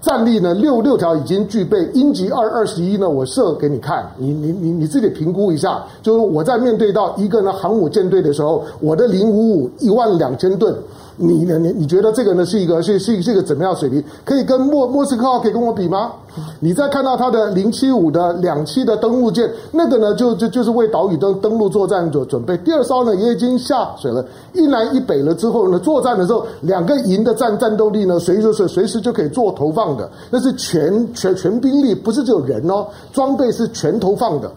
[0.00, 10.74] 战力呢六六条已经具备，鹰击二二十一呢，我射给你看，你你你你自己评估一下，就是我在面对到一个呢航母舰队的时候，我的零五五一万两千吨。
[11.16, 11.58] 你呢？
[11.58, 14.02] 你你觉得这个呢是一个是是是一个怎么样水平？
[14.24, 16.12] 可以跟莫莫斯科号可以跟我比吗？
[16.60, 22.56] 你再看到它的零七五的两栖的登陆舰，那个呢就就就是为岛屿登登陆作战做准备。
[22.58, 34.50] 第二艘呢也已经下水了，一南一北了之后呢，作战的时候两个营的战战斗力呢，随时是随时就可以做投放的，那是全全全兵力，不是只有人哦，装备是全投放的。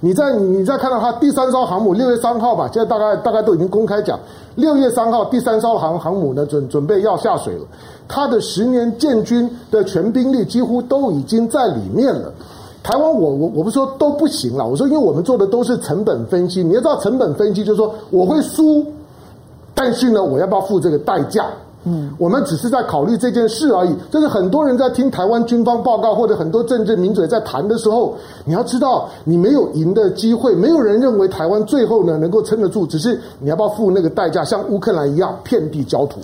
[0.00, 4.18] 你再你再看到它第三艘航母六月三号吧，现在大概大概都已经公开讲，
[4.54, 7.64] 六月三号第三艘航航母呢准准备要下水了，
[8.06, 12.32] 它的十年建军的全兵力几乎都已经在里面了。
[12.80, 18.86] 台湾我我我不说都不行了，我说因为我们做的都是成本分析，你要知道成本分析就是说我会输，
[19.74, 21.46] 但是呢我要不要付这个代价？
[21.84, 23.94] 嗯，我们只是在考虑这件事而已。
[24.10, 28.14] 就是很多人在听台湾军方报告，或者很多政治名嘴在谈的时候，
[28.44, 36.20] 你要知道，你没有赢的机会，没有人认为台湾最后呢能够撑得住，只是你要不要付那个代价，像乌克兰一样遍地焦土。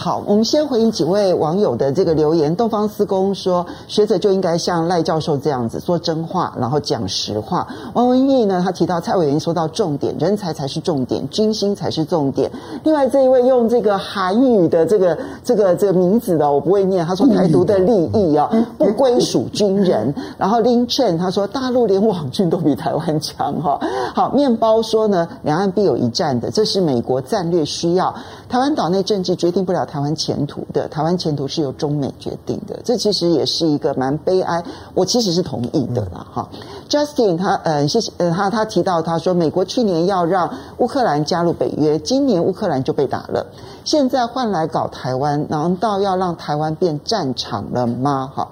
[0.00, 2.54] 好，我们先回应几位网友的这个留言。
[2.54, 7.66] 东方司公说，学者就应该像赖教授这样子说真话，然后讲实话。
[7.94, 12.48] 王文义呢，他提到蔡委员说到重点，人才才是重点，军心才是重点。
[12.84, 17.04] 另外这一位用这个韩语的这个这个这个名字的，我不会念。
[17.04, 20.14] 他说台独的利益啊，不归属军人。
[20.36, 23.80] 然后林 Chen 他说大陆连网军都比台湾强哈。
[24.14, 28.14] 好，面包说呢，两岸必有一战的，这是美国战略需要。
[28.48, 32.78] 台湾岛内政治决定不了台湾前途的，台湾前途是由中美决定的。
[32.84, 34.62] 这其实也是一个蛮悲哀，
[34.94, 36.26] 我其实是同意的啦。
[36.32, 36.58] 哈、嗯、
[36.88, 43.46] Justin 他呃谢谢他他提到他说，美国去年要让乌克兰加入北约，今年乌克兰就被打了，
[43.84, 48.30] 现在换来搞台湾，难道要让台湾变战场了吗？
[48.34, 48.48] 哈。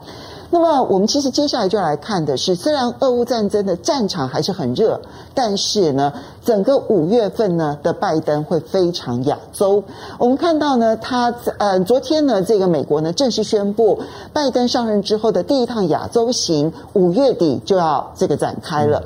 [0.51, 5.01] 那么我们其实接下来就来看的是，虽然俄乌战争的战场还是很热，
[5.35, 6.13] 但是呢，
[6.45, 9.83] 整个五月份呢的拜登会非常亚洲。
[10.19, 13.99] 我们看到呢，他呃昨天呢，这个美国呢正式宣布，
[14.33, 19.03] 拜登上任之后的第一趟亚洲行，五月底就要这个展开了。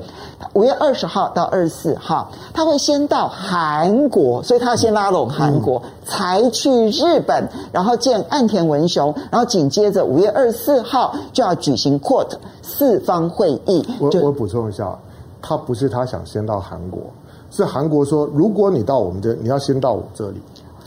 [0.53, 12.27] 五月二十号到二十四号，他会先到韩国，所以他要先拉拢韩国，才去日本，然后见岸田文雄，然后紧接着五月二十四号就要举行 QUAD
[12.61, 13.85] 四方会议。
[13.99, 14.97] 我我补充一下，
[15.41, 17.01] 他不是他想先到韩国，
[17.49, 20.41] 是韩国说，如果你到我们这，你要先到我这里。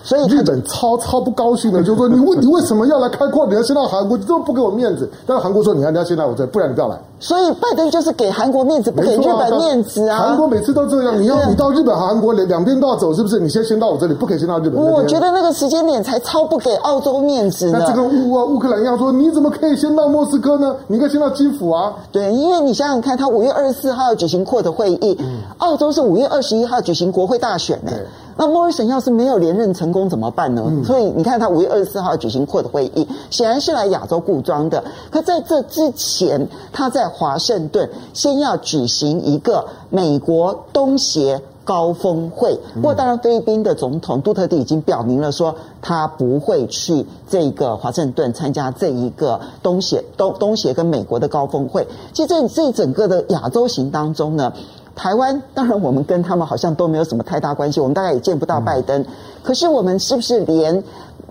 [0.05, 3.49] 所以日本超超不高兴的，就是说你为你为什么要来开矿？
[3.49, 5.11] 你要先到韩国，你这么不给我面子。
[5.27, 6.97] 但是韩国说，你要你要先来我这，不然你不要来。
[7.19, 10.19] 所以拜登就是给韩国面子，不给日本面子啊！
[10.19, 13.41] 韩国每次都这样，你要你到日本、韩国两两边都要走，是不是？
[13.41, 14.75] 你先先到我这里，不可以先到日本。
[14.75, 17.79] 我觉得那个时间点才超不给澳洲面子呢。
[17.81, 20.77] 那这个乌啊乌克兰一样说，你怎么可以先到莫斯科呢？
[20.87, 21.95] 你应该先到基辅啊！
[22.13, 27.93] 对，因为你想想看，他五月二十四号要举行 QUAD 会议，嗯、澳洲是五月二十一号举行国会大选呢。
[28.37, 30.65] 那莫里森要是没有连任成功怎么办呢？
[30.67, 34.83] 嗯、所以你看，他五月二十四号举行 QUAD 会议，显然是来亚洲固装的。
[35.11, 42.59] 可在这之前，他在华盛顿先要举行一个美国东协高峰会。
[42.75, 51.87] 不过，当然，菲律宾的总统杜特地已经表明了说，他不会去这个华盛顿参加这一个东协东东协跟美国的高峰会。
[52.13, 54.53] 其实，这这整个的亚洲行当中呢。
[54.95, 59.05] 台湾当然，我们跟他们好像都没有什么太大关系，我们大概也见不到拜登。
[59.43, 60.83] 可是，我们是不是连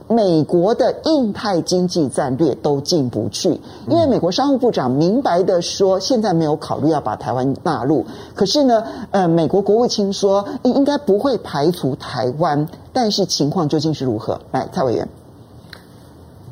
[0.10, 3.50] 美国的印太经济战略都进不去？
[3.88, 8.06] 因为美国商务部长明白的说，现在没有考虑要把台湾纳入。
[8.36, 14.40] 可是呢，呃，美国国务卿说应该不会排除台湾，但是情况究竟是如何？
[14.52, 15.08] 来，蔡委员，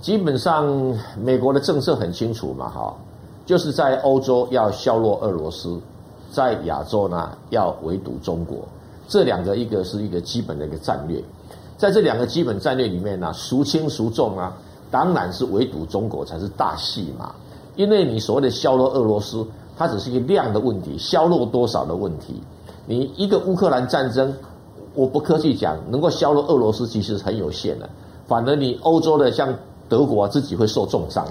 [0.01, 2.95] 基本上美国的政策很清楚嘛，哈，
[3.45, 5.77] 就是在欧洲要削弱俄罗斯。
[6.31, 8.59] 在亚洲呢，要围堵中国，
[9.07, 11.21] 这两个一个是一个基本的一个战略，
[11.77, 14.55] 在这两个基本战略里面呢，孰轻孰重啊？
[14.89, 17.35] 当然是围堵中国才是大戏嘛，
[17.75, 19.45] 因为你所谓的削弱俄罗斯，
[19.77, 22.41] 它只是一个量的问题，削弱多少的问题。
[22.85, 24.33] 你一个乌克兰战争，
[24.93, 27.89] 我不客气讲，能够削弱俄罗斯其实很有限的，
[28.27, 29.53] 反而你欧洲的像
[29.87, 31.25] 德国啊，自己会受重伤。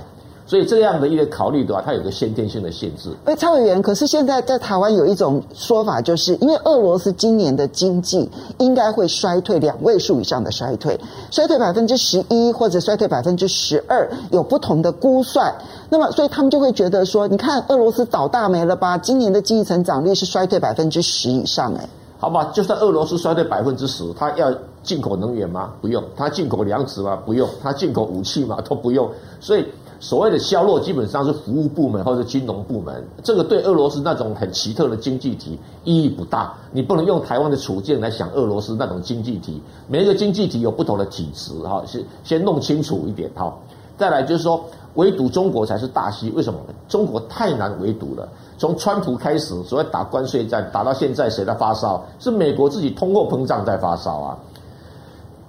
[0.50, 3.08] 所以这样的一个考虑的话，它有个先天性的限制。
[3.24, 8.28] 哎，蔡委员，可是现在在台湾有一种说法，就是因为俄罗斯今年的经济
[8.58, 10.98] 应该会衰退两位数以上的衰退，
[11.30, 15.54] 衰退百分之十一或者衰退百分之十二，有不同的估算。
[15.88, 18.98] 那么，所以他们就会觉得说，你看俄罗斯倒大霉了吧？
[18.98, 21.88] 今年的经济成长率是衰退百分之十以上，哎，
[22.18, 25.74] 好吧，就算俄罗斯衰退百分之十，它要进口能源吗？
[25.80, 27.16] 不用，它进口粮食吗？
[27.24, 28.60] 不用，它进口武器吗？
[28.68, 29.64] 都不用，所以。
[30.00, 36.54] 所谓的削弱基本上是服务部门或者金融部门，这个对俄罗斯那种很奇特的经济体意义不大。
[36.72, 43.54] 你不能用台湾的处境来想俄罗斯那种经济体，每一个经济体有不同的体质哈，先先弄清楚一点哈。
[43.98, 46.58] 再来就是说，围堵中国才是大戏，为什么？
[46.88, 48.26] 中国太难围堵了。
[48.56, 52.02] 从川普开始，所谓打关税战，打到现在谁在发烧？
[52.18, 54.38] 是美国自己通货膨胀在发烧啊。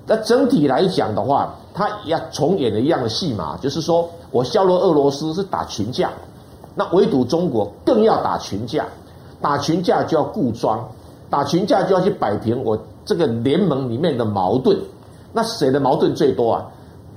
[0.06, 6.10] 那整体来讲的话，他要重演了一样的戏码，就是说我削弱俄罗斯是打群架，
[6.74, 8.86] 那围堵中国更要打群架，
[9.42, 10.90] 打群架就要固装，
[11.30, 14.78] 打群架就要去摆平我这个联盟里面的矛盾。
[15.34, 16.66] 那谁的矛盾最多啊？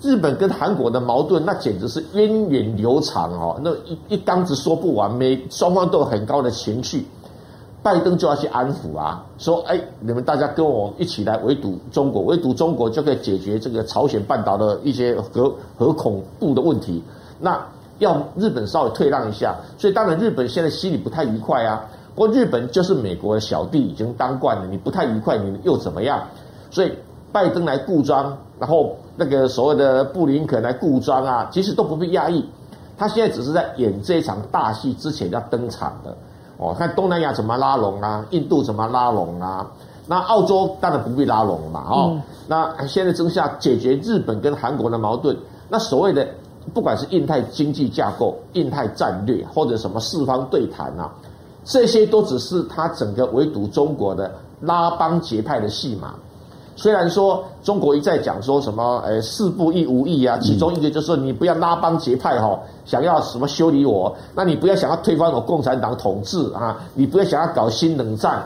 [0.03, 7.07] 日本跟韩国的矛盾，那简直是源远流长哦，那一一缸子说不完，每双方都有很高的情绪。
[7.85, 17.05] 拜登就要去安抚啊，说：“哎，你们大家跟我一起来围堵中国，围堵中国就可以解决这个朝鲜半岛的一些核核恐怖的问题。
[17.39, 17.62] 那
[17.99, 21.85] 要日本稍微退让一下，所以当然日本现在心里不太愉快啊。
[22.14, 26.26] 不过日本就是美国的小弟，已经当惯了，你不太愉快，你又怎么样？
[26.70, 26.93] 所以
[27.32, 32.49] 拜登来固装，然后那个所谓的布林肯来固装啊，其实都不必讶异。
[32.97, 36.16] 他现在只是在演这一场大戏之前要登场的。”
[36.57, 39.67] 哦，看东南亚怎么拉拢啊，印度怎么拉拢啊？
[40.07, 45.37] 那澳洲当然不必拉拢了嘛，哦，嗯、那现在正下解决日本跟韩国的矛盾，
[45.69, 46.29] 那所谓的
[46.75, 51.11] 不管是印太经济架构、印太战略或者什么四方对谈啊，
[51.65, 54.31] 这些都只是他整个围堵中国的
[54.61, 56.15] 拉帮结派的戏码。
[56.77, 68.43] 虽然说中国一再讲说什么，诶，四不一无益啊，其中一个就是你不要拉帮结派哈，想要什么修理我，那你不要想要推翻我共产党统治啊，你不要想要搞新冷战，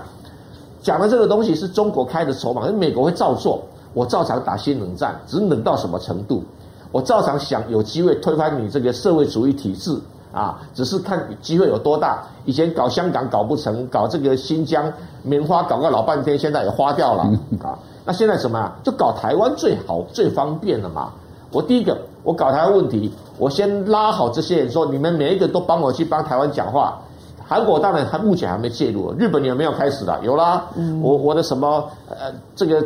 [0.82, 3.62] 讲的这个东西是中国开的筹码，美国会照做，
[3.94, 6.44] 我照常打新冷战，只是冷到什么程度，
[6.92, 9.98] 我照常想有机会推翻你这个社会主义体制。
[10.32, 12.22] 啊，只是看机会有多大。
[12.44, 17.22] 以前搞香港搞不成，搞这个新疆棉花搞个老半天，现在也花掉了
[17.62, 17.78] 啊。
[18.04, 18.76] 那现在什么啊？
[18.82, 21.10] 就搞台湾最好最方便了嘛。
[21.50, 26.98] 我第一个，我搞台湾问题，我先拉好这些人，说你们每一个都帮我去帮台湾讲话。
[27.46, 30.20] 韩国当然还目前还没介入，日本有没有开始了？
[30.22, 30.66] 有啦。
[31.02, 32.84] 我我的什么呃这个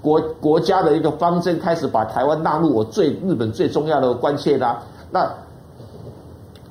[0.00, 4.80] 国国家的一个方针开始把台湾纳入我最日本最重要的关切啦。
[5.10, 5.28] 那。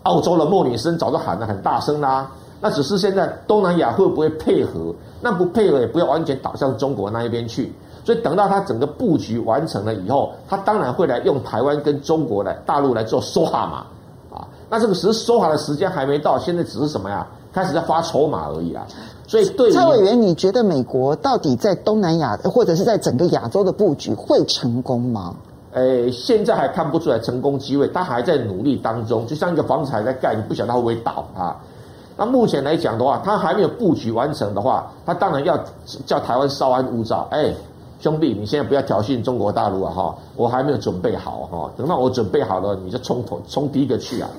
[0.03, 2.29] 澳洲的莫里森早就喊得很大声啦，
[2.61, 4.93] 那只是现在东南亚会不会配合？
[5.21, 7.73] 那不配合也不要完全倒向中国那一边去。
[8.05, 17.25] 所以等到他整个布局完成了以后，他当然会来用台湾跟中国来大陆来做说话嘛，啊，那这个时说话的时间还没到，现在只是什么呀？
[17.53, 18.85] 开始在发筹码而已啊。
[19.25, 25.33] 所以对蔡委员，你觉得美国到底在东南亚或者是在整个亚洲的布局会成功吗？
[25.73, 31.57] 诶，现在还看不出来成功机会，他还在努力当中，就像一个房子还在盖，你不晓得它会不会倒啊？
[32.15, 35.57] 那目前来讲的话，他还没有布局完成的话，他当然要
[36.05, 37.27] 叫台湾稍安勿躁。
[37.31, 37.51] 哎，
[37.99, 39.91] 兄弟，你现在不要挑衅中国大陆啊！
[39.91, 44.29] 哈，我还没有准备好哈，等到我准备好了，你就冲头冲第一个去啊！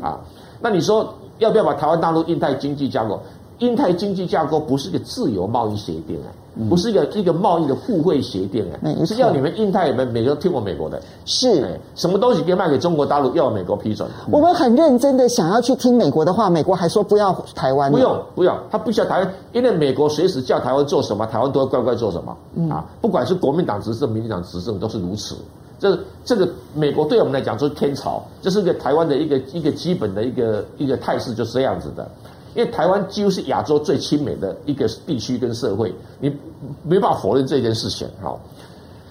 [0.00, 0.18] 啊，
[0.60, 3.20] 那你说要不要把台湾大陆印太经济架构？
[3.60, 6.28] 印太经济架构不是一个自由贸易协定啊。
[6.68, 14.06] 不是一个一个贸易的互惠协定啊，是要你们印太里面每个都听我美国的，是，什么东西可以卖给中国大陆，要美国批准。
[14.30, 22.36] 我们很认真的想要去听美国的话，美国还说不要台湾，不用不用，他不需要台湾，因为美国随时叫台湾做什么，台湾都会乖乖做什么
[22.68, 22.84] 啊。
[23.00, 25.36] 不管是国民党执政、民进党执政都是如此。
[25.78, 32.10] 这这个美国对我们来讲就是天朝，这是一个台湾的一个一个基本的一个一个态势，就是这样子的。
[32.54, 36.34] 因为台湾几乎是亚洲最亲美的一个地区跟社会，你
[36.82, 38.08] 没办法否认这件事情。
[38.20, 38.36] 哈，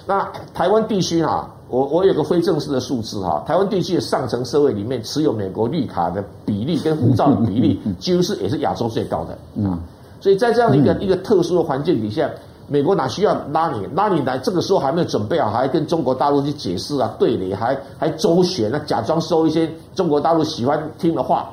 [0.06, 9.34] 那台湾地区哈，我我有个非正式的数字哈，台湾地区的上层社会里面持有美国绿卡的比例跟护照的比例，几乎是也是亚洲最高的
[9.64, 9.80] 啊。
[10.20, 12.30] 所以在这样一个一个特殊的环境底下，
[12.68, 14.38] 美国哪需要拉你拉你来？
[14.40, 21.50] 这个时候还没有准备好，还跟中国大陆去解释啊、对你，还还周旋，那假装说一些中国大陆喜欢听的话。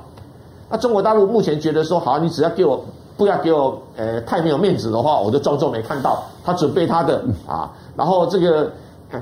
[0.68, 2.84] 那中国大陆目前觉得说好，你只要给我
[3.16, 6.22] 不要给我呃太没有面子的话，我就装作没看到。
[6.44, 8.70] 他准备他的啊，然后这个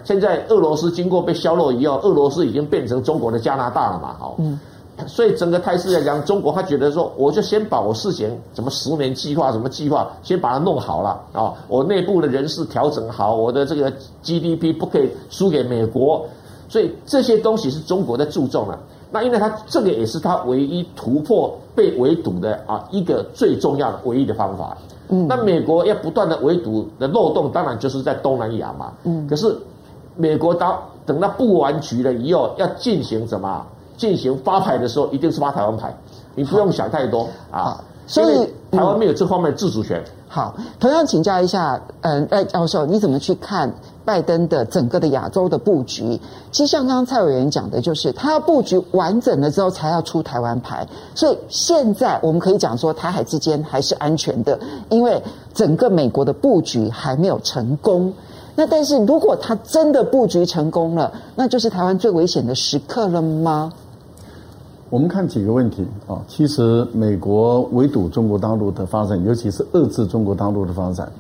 [0.05, 4.59] 现在俄罗斯经过被削弱以后，俄罗斯已经变成中国的加拿大了嘛，好，嗯，
[5.07, 13.93] 所以整个态势来讲，中国他觉得说，我就先把我事前什么十年计划、什么计划，先把它弄好了啊，我内部的人事调整好，我的这个
[14.23, 16.27] GDP 不可以输给美国，
[16.69, 18.79] 所以这些东西是中国在注重的。
[19.15, 24.77] 那因为他这个也是他唯一突破被围堵的啊一个最重要的唯一的方法。
[25.09, 28.93] 嗯，那美国要不断的围堵的漏洞，当然就是在东南亚嘛。
[29.05, 29.57] 嗯，可是
[30.17, 33.65] 美国当等到布完局了以后，要进行什么？
[33.97, 35.97] 进行发牌的时候，一定是发台湾牌，
[36.35, 37.81] 你不用想太多啊。
[38.09, 40.03] 所以台湾没有这方面的自主权。
[40.27, 43.73] 好，同样请教一下，嗯，赖教授，你怎么去看？
[44.05, 46.21] 拜登的整个的亚洲的布局，
[46.53, 50.87] 其实像刚刚蔡委员讲的，就是他要布局完整了之后，才要出台湾牌。
[51.15, 54.59] 所以现在我们可以讲说，台海之间还是安全的，
[54.91, 55.23] 因为
[55.55, 58.13] 整个美国的布局还没有成功。
[58.55, 63.73] 那但是如果他真的布局成功了，那就是台湾最危险的时刻了吗？
[64.91, 71.11] 我们看几个问题啊，其实美国围堵中国大陆的发展，尤其是遏制中国大陆的发展。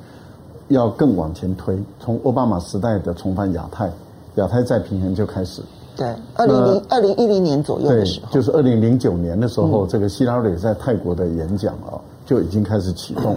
[0.68, 3.90] 要更往前推，从奥巴马时代的重返亚太，
[4.36, 5.62] 亚太再平衡就开始。
[5.96, 11.94] 对，二零零二零一零年左右的时候，就是二零零九年的时候，嗯、这个希拉里在泰国的演讲啊，
[12.26, 13.36] 就已经开始启动。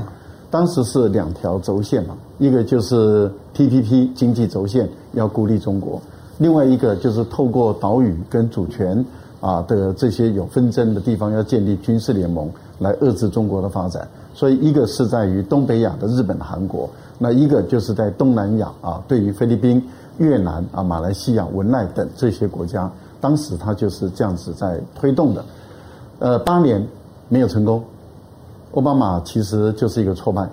[0.49, 6.01] 当时是两条轴线嘛，一个就是 TPP 经济轴线要孤立中国，
[6.37, 9.05] 另外一个就是透过岛屿跟主权
[9.41, 12.49] 啊的这些有纷争的地方，要建立军事联盟
[12.79, 14.07] 来遏制中国的发展。
[14.37, 16.87] 所以一个是在于东北亚的日本、韩国。
[17.17, 19.83] 那一个就是在东南亚啊，对于菲律宾、
[20.19, 22.87] 越南啊、马来西亚、文莱等这些国家，
[23.19, 25.43] 当时他就是这样子在推动的。
[26.19, 26.87] 呃，八年
[27.29, 27.83] 没有成功，
[28.75, 30.47] 奥巴马其实就是一个挫败，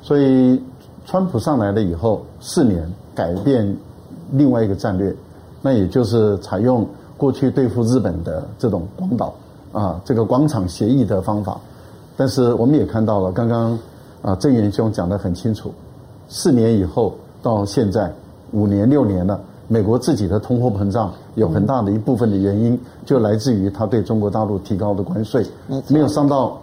[0.00, 0.58] 所以
[1.04, 3.76] 川普上来了以后，四年改变
[4.32, 5.14] 另外一个战略，
[5.60, 9.34] 那也就是采用过去对付日本的这种广岛
[9.72, 11.60] 啊这个广场协议的方法，
[12.18, 13.78] 但是我们也看到了，刚刚
[14.22, 15.72] 啊郑元兄讲得很清楚。
[16.28, 18.12] 四年以后到现在
[18.50, 25.46] 五年六年了，美国自己的通货膨胀有很大的一部分的原因，就来自于他对中国大陆提高的关税，
[25.86, 26.60] 没有伤到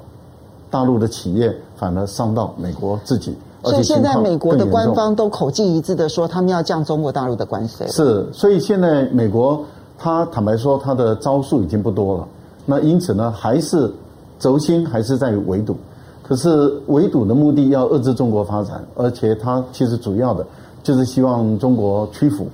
[0.70, 3.34] 大陆的企业，反而伤到美国自己。
[3.64, 7.88] 所以现在美国的官方都口径一致的说，他们要降中国大陆的关税。
[7.88, 9.64] 是，所以现在美国
[9.97, 12.28] 他坦白说，他的招数已经不多了。
[12.66, 13.91] 那因此呢，还是
[14.40, 15.76] 轴心还是在于围堵。
[16.24, 20.46] 可是围堵的目的要遏制中国发展，而且它其实主要的
[20.82, 22.48] 就是希望中国屈服。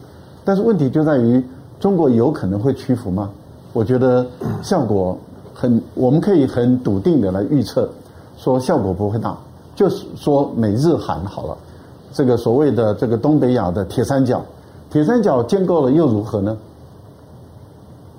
[0.44, 1.42] 但是问题就在于，
[1.80, 3.30] 中国有可能会屈服吗？
[3.72, 4.26] 我觉得
[4.62, 5.18] 效果
[5.54, 7.88] 很，我们可以很笃定的来预测，
[8.38, 9.38] 说效果不会大。
[9.74, 11.58] 就是说美日韩好了，
[12.12, 14.44] 这个所谓的这个东北亚的铁三角，
[14.90, 16.58] 铁三角建构了又如何呢？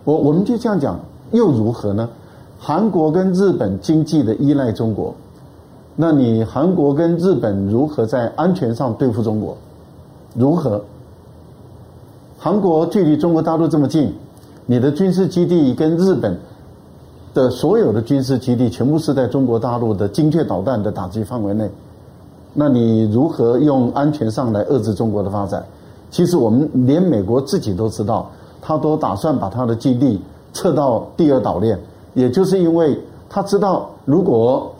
[0.05, 0.99] 我我们就这样讲，
[1.33, 2.09] 又如何呢？
[2.65, 5.13] 韩国跟日本经济的依赖中国。
[5.97, 9.57] 那你韩国跟日本如何在安全上对付中国？
[10.37, 10.81] 如何？
[12.39, 14.15] 韩国距离中国大陆这么近，
[14.65, 16.39] 你的军事基地跟日本
[17.35, 21.69] 的所有的军事基地全部是在中国大陆的精确导弹的打击范围内，
[22.55, 25.65] 那你如何用安全上来遏制中国的发展？
[26.13, 31.77] 其实我们连美国自己都知道，他都打算把他的基地撤到第二岛链，
[32.15, 32.99] 也就是因为
[33.29, 34.73] 他知道如果。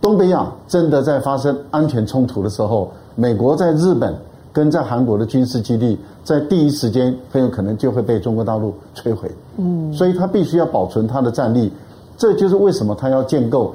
[0.00, 4.12] 东北亚真的在发生安全冲突的时候，美国在日本
[4.52, 9.30] 跟在韩国的军事基地，在第一时间很有可能就会被中国大陆摧毁。
[9.58, 11.72] 嗯，所以他必须要保存他的战力，
[12.16, 13.72] 这就是为什么他要建构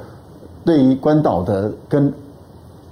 [0.65, 2.11] 对于关岛的跟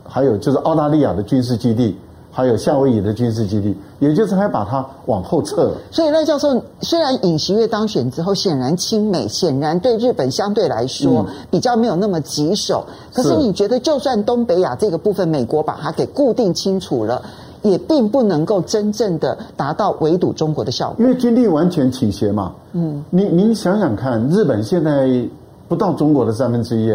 [0.06, 1.93] 还有就是澳大利亚的军事基地。
[2.38, 5.77] 还有夏威夷的军事基地，也就是还把它往后撤了。
[5.89, 12.83] 所以赖教授，虽然尹锡悦当选之后，显然亲美，显然对日本相对来说、嗯、比较没有那么棘手。
[13.13, 17.21] 可是你觉得，就算东北亚这个部分，美国把它给固定清楚了，
[17.61, 20.97] 也并不能够真正的达到围堵中国的效果。
[20.99, 22.51] 因为军力完全倾斜嘛。
[22.73, 25.25] 嗯，你您想想看，日本现在
[25.69, 26.93] 不到中国的三分之一，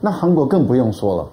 [0.00, 1.28] 那韩国更不用说了。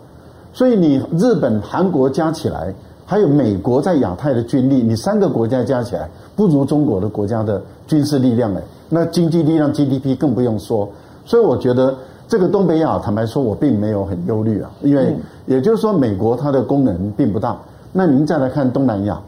[0.53, 2.71] 所以你日本、韩国加起来。
[3.09, 10.87] 还有美国在亚太的军力，你三个国家加起来不如中国的国家的军事力量哎，那经济力量 GDP 更不用说。
[11.25, 11.97] 所以我觉得
[12.27, 17.57] 这个东北亚，坦白说，我并没有很忧虑啊，因为也就是说，美国它的功能并不大。
[17.91, 19.19] 那您再来看东南亚，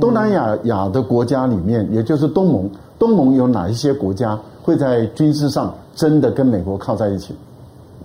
[0.00, 7.34] 东南亚亚的国家里面，也就是东盟，东盟有哪一些国家会在军事上真的跟美国靠在一起？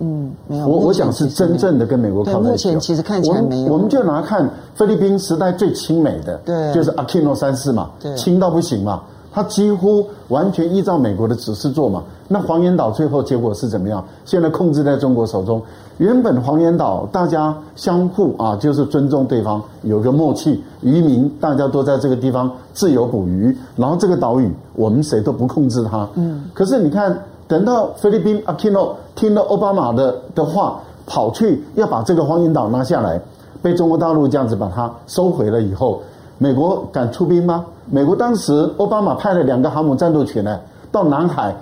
[0.01, 0.67] 嗯，没有。
[0.67, 2.49] 我我想是真正的跟美国靠在一起。
[2.49, 3.71] 目前其实看起来没有。
[3.71, 9.01] 我们就拿看菲律宾时代最亲美的，对，就是阿基诺三世嘛，对，亲到不行嘛。
[9.33, 12.03] 他几乎完全依照美国的指示做嘛。
[12.27, 14.03] 那黄岩岛最后结果是怎么样？
[14.25, 15.61] 现在控制在中国手中。
[15.99, 26.05] 原本黄岩岛大家相互啊，就是尊重对方，有个默契，渔民大家都在这个地方自由捕鱼，然后这个岛屿我们谁都不控制它。
[26.15, 26.43] 嗯。
[26.53, 27.17] 可是你看，
[27.51, 33.19] 等到菲律宾阿基诺听了奥巴马的的话，跑去要把这个黄岩岛拿下来，
[33.61, 36.01] 被中国大陆这样子把它收回了以后。
[36.37, 37.65] 美国敢出兵吗？
[37.87, 40.57] 美国当时奥巴马派了两个航母战斗群呢，
[40.93, 41.53] 到南海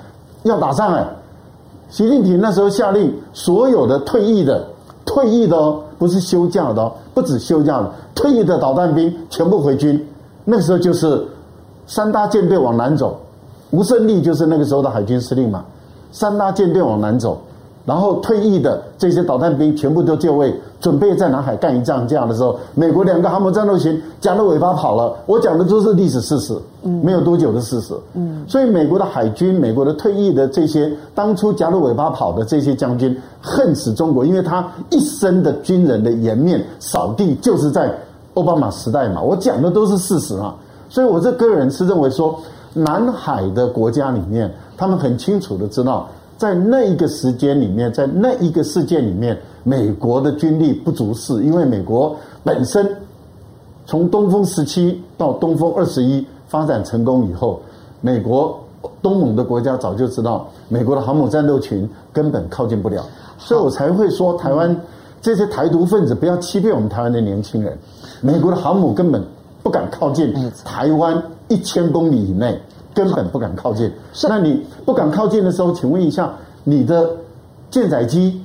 [0.43, 1.03] 要打仗哎。
[1.89, 4.63] 习近平那时候下令，所有的退役的、
[5.07, 10.07] 退役的哦，不是休假的哦，不止休假的，退役的导弹兵全部回军。
[10.45, 11.25] 那个时候就是
[11.87, 13.17] 三大舰队往南走，
[13.71, 15.65] 吴胜利就是那个时候的海军司令嘛。
[16.11, 17.41] 三大舰队往南走。
[17.85, 22.07] 然后退役的这些导弹兵全部都就位，准备在南海干一仗。
[22.07, 25.15] 这样的时候，美国两个航母战斗群夹着尾巴跑了。
[25.25, 28.45] 我讲的都是历史事实，嗯，没有多久的事实，嗯。
[28.47, 37.91] 所以美国的海军、美国的退役的这些当初夹着尾巴跑的这些将军，恨死中国，因为他一生的军人的颜面扫地就是在
[38.35, 39.19] 奥巴马时代嘛。
[39.19, 40.53] 我讲的都是事实啊。
[40.89, 42.39] 所以我这个人是认为说，
[42.73, 46.07] 南海的国家里面，他们很清楚的知道。
[46.37, 52.15] 在那一个时间里面，在那一个事件里面，美国的军力不足是，因为美国
[52.45, 52.89] 本身
[53.85, 57.59] 从东风十七到东风二十一发展成功以后，
[57.99, 58.57] 美国
[59.01, 63.03] 东盟的国家早就知道，美国的航母战斗群根本靠近不了，
[63.37, 64.73] 所以我才会说，台湾
[65.21, 67.77] 这些台独分子不要欺骗我们台湾的年轻人，
[68.21, 69.21] 美国的航母根本
[69.61, 72.57] 不敢靠近台湾一千公里以内。
[72.91, 73.89] 根本不敢靠近。
[74.11, 76.33] 是，那你不敢靠近的时候，请问一下，
[76.63, 77.07] 你的
[77.69, 78.41] 舰载机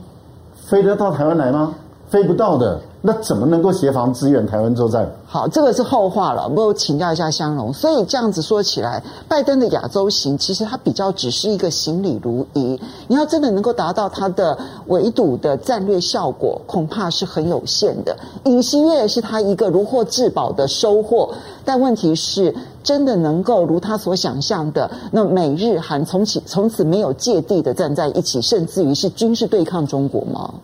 [0.54, 1.74] 飞得到台湾来吗？
[2.08, 2.80] 飞不到的。
[3.06, 5.06] 那怎么能够协防支援台湾作战？
[5.26, 6.48] 好，这个是后话了。
[6.48, 7.70] 我请教一下香龙。
[7.70, 12.80] 所以这样子说起来，拜登的亚洲行其实他比较只是一个行礼如仪。
[13.06, 18.16] 你要真的能够达到他的围堵的战略效果，恐怕是很有限的。
[18.44, 21.30] 尹锡悦是他一个如获至宝的收获，
[21.62, 30.54] 但问题是，真的能够如他所想象的，那美日韩从此从此没有芥蒂的站在一起，甚至于是军事对抗中国吗？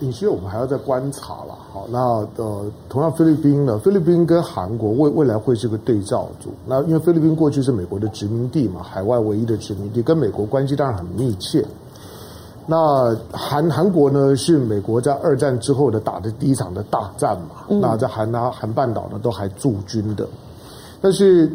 [0.00, 1.58] 尹锡悦我们还要再观察了。
[1.72, 1.98] 好，那
[2.36, 3.78] 呃，同样菲律宾呢？
[3.78, 6.50] 菲律宾跟韩国未未来会是个对照组。
[6.66, 11.64] 那因为菲律宾过去是美国的殖民地嘛，海外唯一的殖民地，跟美国关系当然很密切。
[12.66, 17.64] 那韩韩国呢，是美国在二战之后的打的第一场的大战嘛。
[17.68, 20.28] 嗯、那在韩啊韩半岛呢，都还驻军的。
[21.00, 21.50] 但是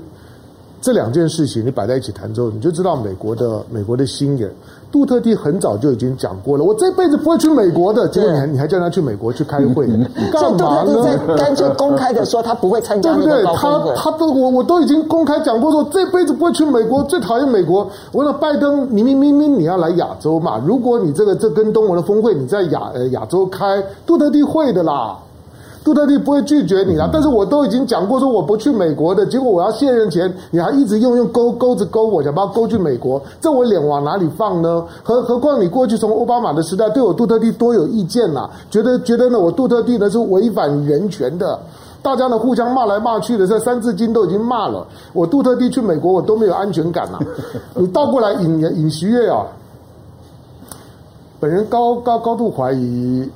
[0.81, 4.51] 这两件事情你摆在一起谈之后，你就知道美国的美国的心眼。
[4.93, 8.07] 杜特地很早就已经讲过了，我这辈子不会去美国的。
[8.09, 9.87] 结果你还你还叫他去美国去开会，
[10.31, 11.03] 干嘛呢？
[11.03, 13.43] 在干脆公开的说他不会参加，对不对？
[13.43, 17.89] 他他都我我都已经公开讲过说，这辈子不会去美国，最讨厌美国。
[18.11, 25.17] 我说拜登，明明明明你要来亚洲嘛，如果你这个这跟东盟的峰会你在亚呃亚洲开，杜特地会的啦。
[25.83, 34.85] 杜特地不会拒绝你啦，但是我都已经讲过说我不去美国的，结果我要卸任前，你还一直用用钩钩子勾我，想把我勾去美国，这我脸往哪里放呢？
[35.03, 41.59] 何何况你过去从奥巴马的时代对我杜特地多有意见呐，觉得觉得呢我杜特地呢是违反人权的，
[42.01, 47.19] 大家呢互相骂来骂去的，这三字经都已经骂了，我杜特地去美国我都没有安全感呐，
[47.75, 49.45] 你倒过来尹尹锡悦啊，
[51.41, 53.29] 本人高高高度怀疑。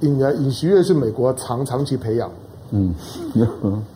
[0.00, 2.30] 尹尹锡悦是美国长长期培养，
[2.70, 2.94] 嗯，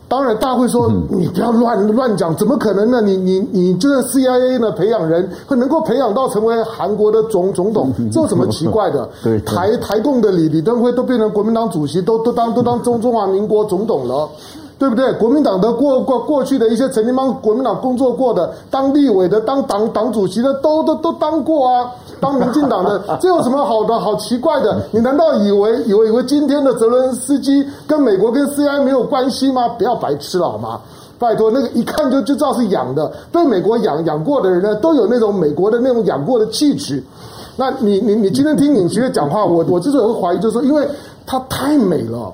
[0.09, 3.01] 当然大家会说你不要乱乱讲，怎么可能呢？
[3.03, 9.09] 你你你就是 CIA 呢培养人，会能够培养到成为韩国的总总统，这有什么奇怪的？
[9.23, 14.29] 对，台台共的李李登辉都变成国民党主席，都都当都当中中华民国总统了。
[14.79, 15.13] 对不对？
[15.15, 21.91] 国民党的过过过去的一些曾经帮国民党工作过的，当立委的、当党党主席的，都都都当过啊。
[22.21, 23.99] 当民进党的， 这有什么好的？
[23.99, 24.81] 好奇怪的？
[24.93, 29.69] 你难道以为以为以为今天的泽伦斯基跟美国跟 CIA 没有关系吗？
[29.71, 30.81] 不要白痴了好吗？
[31.19, 37.03] 拜托，那个一看就就知道是养的，被美国养养过的人呢，都有那种美国的那种养过的气质。
[37.57, 40.89] 那你你你今天听尹锡悦讲话，我我之所以会怀疑，就是说，因为
[41.27, 42.33] 他太美了。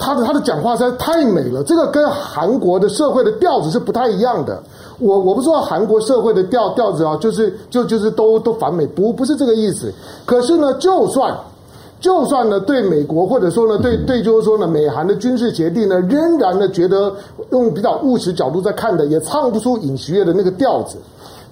[0.00, 4.60] 他的他的讲话实在太美了，这个跟韩国的社会的调子是不太一样的。
[4.98, 9.92] 我我不知道韩国社会的调调子啊，就是就就是都都反美，不不是这个意思。
[10.24, 11.36] 可是呢，就算
[12.00, 17.12] 就算呢，对美国或者说呢，对对就是说呢，美韩的军事协定呢，仍然呢觉得
[17.50, 20.96] 用比较务实角度在看的，也唱不出尹锡悦的那个调子。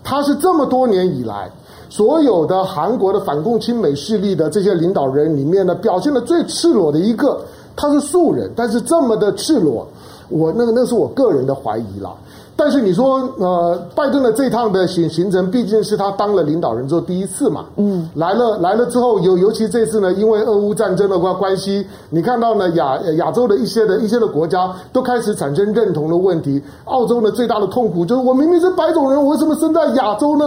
[0.03, 1.51] 他是这么多年以来。
[1.91, 7.41] 所有的韩国的反共亲美势力的这些领导人里面呢，表现的最赤裸的一个，
[7.79, 9.87] 他是素人，但是这么的赤裸，
[10.29, 12.11] 我那个那是我个人的怀疑啦。
[12.57, 26.61] 但是你说，呃，拜登的这趟的行行程，毕竟是他当了领导人之后第一次嘛，嗯，来了来了之后，尤尤其这次呢，因为俄乌战争的关关系，你看到呢亚亚洲的一些的一些的国家都开始产生认同的问题。
[26.87, 30.45] 澳洲呢最大的痛苦就是我明明是白种人，我为什么生在亚洲呢？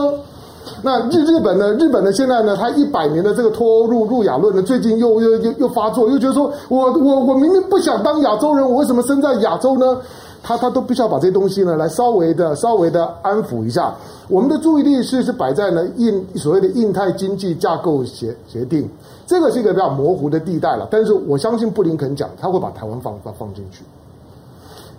[0.81, 1.73] 那日日本呢？
[1.73, 2.11] 日本呢？
[2.11, 2.55] 现在呢？
[2.55, 9.97] 他一百年的这个脱欧入入亚论呢，最近又又又又发作，又觉得说我我我明明不想当亚洲人，我为什么生在亚洲呢？
[10.43, 13.93] 他他都必须要把这些东西呢，来稍微的稍微的安抚一下。
[14.27, 18.89] 我们的注意力是是摆在呢印所谓的印太经济架构协协定，
[19.27, 20.87] 这个是一个比较模糊的地带了。
[20.89, 23.83] 但是我相信布林肯讲，他会把台湾放放放进去。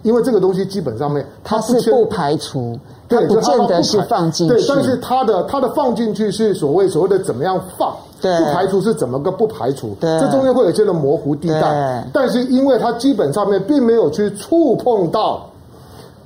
[0.03, 2.79] 因为这个东西基本上面，它是不排除，
[3.09, 4.55] 它，不见得是放进去。
[4.55, 12.05] 对，但是它的它的放进去是所谓所谓的怎么样放，不排除是怎么个不排除，对，这中间会有一些的模糊地带。
[12.13, 15.49] 但是因为它基本上面并没有去触碰到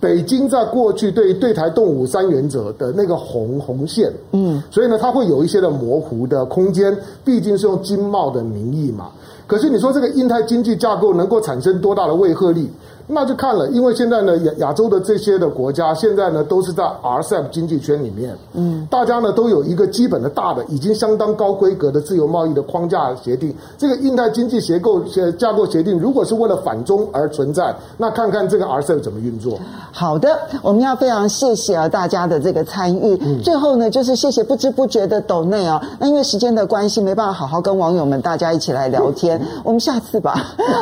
[0.00, 9.08] 北京在过去对对台动武三原则的那个红红线，嗯，所以呢，它会有一些的模糊的空间，毕竟是用经贸的名义嘛。
[9.46, 12.70] 可是你说这个印太经济架构能够产生多大的威慑力？
[13.08, 23.54] 那就看了，因为现在呢，亚亚洲的这些的国家，现在呢都是在 RCEP 经济圈里面，嗯，大家呢都有一个基本的大的，已经相当高规格的自由贸易的框架协定。
[23.78, 29.56] 这个印太经济结构协架构协定，如果是为了反中而存在，那看看这个 RCEP 怎么运作。
[29.92, 33.16] 好的，我们要非常谢谢啊大家的这个参与。
[33.22, 40.34] 嗯、最后呢，就是谢谢不知不觉的抖内啊，那因为时间的关系，没办法好好跟网友们大家一起来聊天，嗯、 我们下次吧。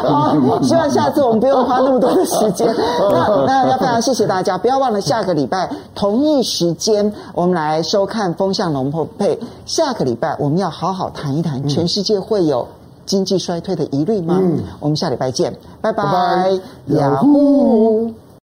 [0.02, 2.13] 好，希望下次我们不用花那么多。
[2.24, 2.66] 时间，
[3.10, 9.34] 那那要非常谢谢大家，不要忘了下个礼拜同一时间，我们来收看《风向龙凤配》。
[9.66, 12.66] 下个礼拜我们要好好谈一谈，全世界会有
[13.06, 14.38] 经济衰退的疑虑吗？
[14.40, 18.12] 嗯，我们下礼拜见，拜拜，雅虎。